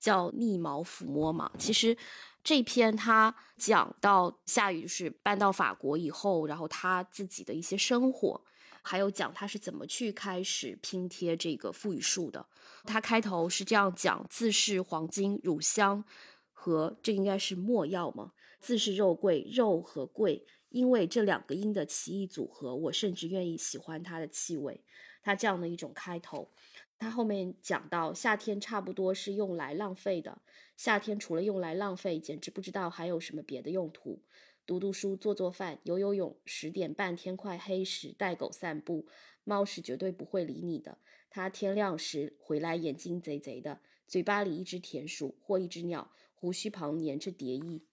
[0.00, 1.50] 叫逆毛抚摸嘛。
[1.58, 1.96] 其实。
[2.44, 8.44] 这篇他讲到夏雨就是搬到法国以后，然后他自己的一些生活，
[8.82, 12.46] 还有讲他是怎么去开始拼贴这个赋语数的。
[12.84, 16.04] 他开头是这样讲：自是黄金乳香
[16.52, 18.32] 和这应该是墨药吗？
[18.60, 24.84] 自是肉桂肉和桂，因为这两个音的奇异组合，我甚至愿意喜欢它的气味。
[25.22, 26.50] 他这样的一种开头。
[26.98, 30.38] 他后面讲到，夏天差不多是用来浪费的。
[30.76, 34.22] 夏天除了用来浪费，简直不知道还有什么别的用途。
[34.66, 36.36] 读读书，做做饭，游游泳。
[36.44, 39.06] 十点半天快黑时，带狗散步。
[39.44, 40.98] 猫是绝对不会理你的。
[41.30, 47.84] 它天亮时回来，眼睛贼贼的，嘴巴里一只田鼠或一只鸟，胡须旁粘着蝶翼，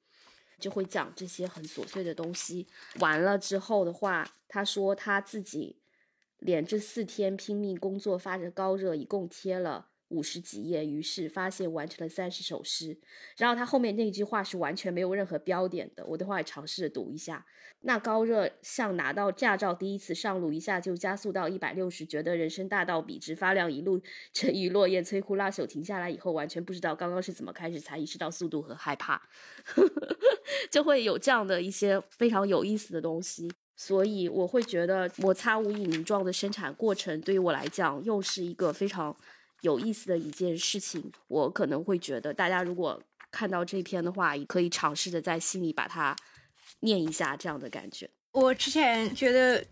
[0.59, 2.67] 就会讲这些很琐碎的东西。
[2.99, 5.77] 完了之后的话，他说他自己。
[6.39, 12.97] 连着四天拼命工作，发着高热，一共贴了五十几页，于是发现完成了三十首诗。
[13.37, 17.45] 然后他后面那句话是完全没有任何标点的，我的话也尝试着读一下。
[17.83, 23.99] 那高热像拿到驾照第一次上路，一下就加速到一百六十，觉得人生大道笔直发亮，一路
[24.33, 25.65] 沉鱼落雁，摧枯拉朽。
[25.65, 29.19] 停下来以后，完全不知道刚刚是怎么开始，才意识到速度和害怕，
[30.69, 33.51] 就会有这样的一些非常有意思的东西。
[33.75, 39.15] 所以我会觉得摩擦无影状的生产过程对于我来讲又是一个非常
[39.61, 41.11] 有意思的一件事情。
[41.27, 43.01] 我可能会觉得大家如果
[43.31, 46.15] 看到这篇的话，也可以尝试着在心里把它
[46.81, 48.09] 念一下，这样的感觉。
[48.33, 49.65] 我之前觉得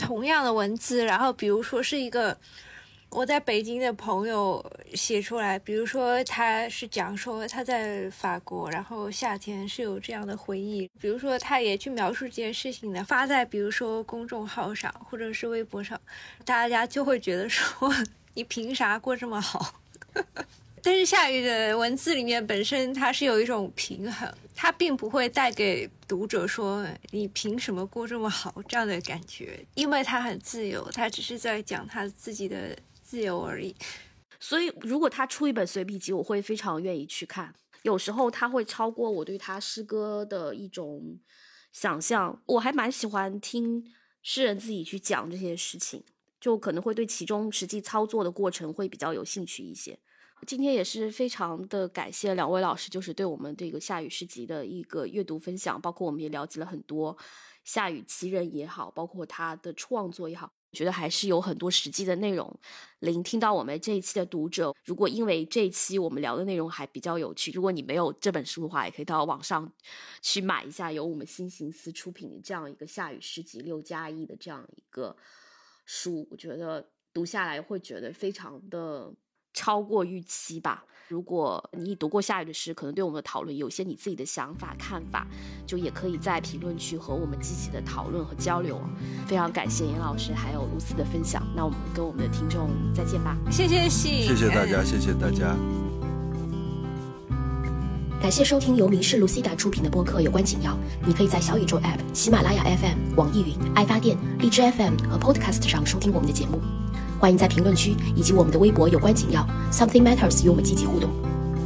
[0.00, 2.36] 同样的文字，然后比如说是一个。
[3.14, 4.64] 我在北京的朋友
[4.94, 10.90] 写出来，比如说他是讲说他在法国，然后夏天是有这样的回忆。
[10.98, 16.00] 比如说他也去描述这件事情的，发在比如说公众号上或者是微博上，
[16.46, 17.92] 大家就会觉得说
[18.34, 19.80] 你凭啥过这么好？
[20.82, 32.76] 但是夏雨的文字里面本身它是有一种平衡，它并不会带给读者说你凭什么过这么好这样的感觉，因为他很自由，他只是在讲他自己的。
[33.04, 33.76] 自由而已，
[34.40, 37.54] 所以如果他出一本随笔集，我会非常愿意去看。
[37.82, 41.18] 有时候他会超过我对他诗歌的一种
[41.72, 42.40] 想象。
[42.46, 43.84] 我还蛮喜欢听
[44.22, 46.02] 诗人自己去讲这些事情，
[46.42, 49.96] 就可能会对其中实际操作的过程会比较有兴趣一些。
[50.44, 57.16] 今天也是非常的感谢两位老师，就是对我们这个夏雨诗集的一个阅读分享，包括我们也了解了很多
[57.62, 62.52] 夏雨其人也好，包括他的创作也好，觉得还是有很多实际的内容。
[62.98, 69.72] 聆听到我们这一期的读者，如果因为这一期我们聊的内容还比较有趣，如果你没有这本书的话，也可以到网上
[70.20, 75.16] 去买一下由我们新形思出品的这样一个夏雨诗集六加一的这样一个
[75.84, 79.12] 书，我觉得读下来会觉得非常的。
[79.54, 80.82] 超过预期吧。
[81.08, 85.26] 如果你读过夏雨的诗，可能对我们的讨论有些你自己的想法看法，
[85.66, 88.80] 就也可以在评论区和我们积极的讨论和交流。
[89.26, 93.36] 非常感谢严老师还有露丝的分享，那我们跟我们的听众再见吧。
[93.50, 95.54] 谢谢谢谢谢大家，谢谢大家。
[98.22, 100.70] 感谢收听由名士卢西达出品的播客《有关紧要》，
[101.04, 106.60] 你可以在小宇宙 App、喜马拉雅 FM、网易云、爱发电、荔枝 FM 和 Podcast 上收听我们的节目。
[107.18, 111.10] 欢迎在评论区以及我们的微博有关紧要 Something Matters 与我们积极互动。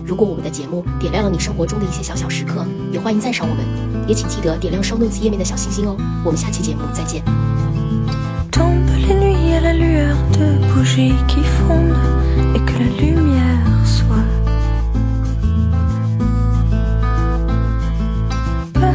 [0.07, 5.95] 如果我们的节目点亮了你生活中的一些小小时刻，也欢迎赞赏我们，也请记得点亮 Show Notes 页面的小星星哦。
[6.25, 7.23] 我们下期节目再见。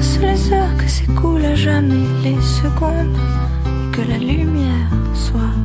[0.02, 3.18] passent les heures, que s'écoulent à jamais les secondes,
[3.68, 5.56] et que la lumière soit.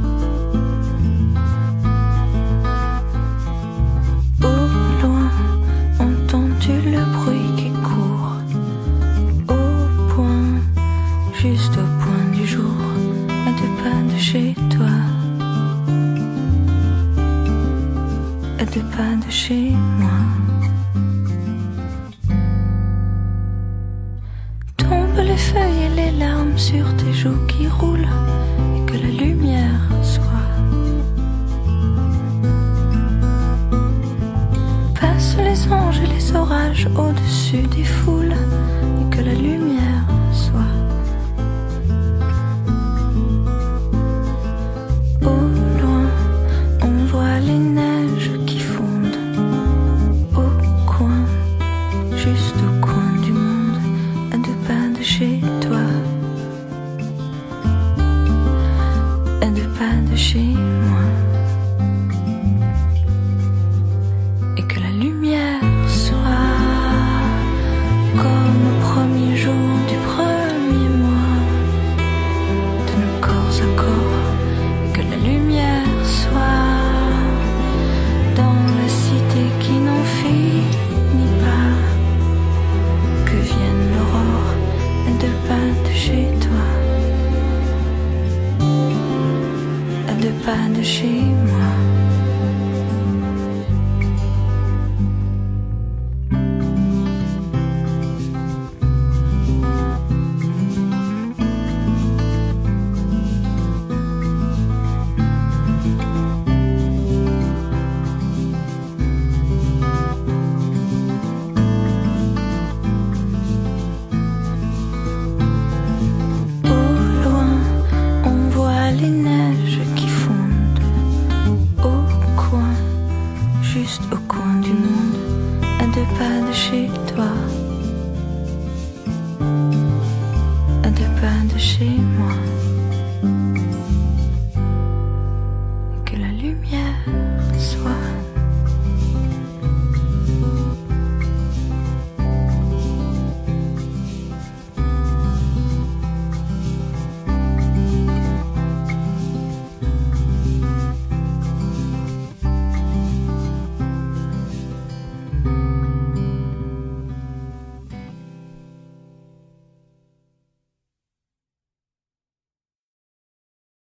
[4.43, 4.59] Au
[5.03, 5.30] loin,
[5.99, 8.32] entendu le bruit qui court,
[9.49, 10.53] au point,
[11.43, 12.76] juste au point du jour,
[13.49, 14.97] à deux pas de chez toi.
[18.59, 20.15] À deux pas de chez moi.
[26.57, 28.09] sur tes joues qui roulent
[28.76, 30.22] et que la lumière soit.
[34.98, 38.15] Passe les anges et les orages au-dessus des fous.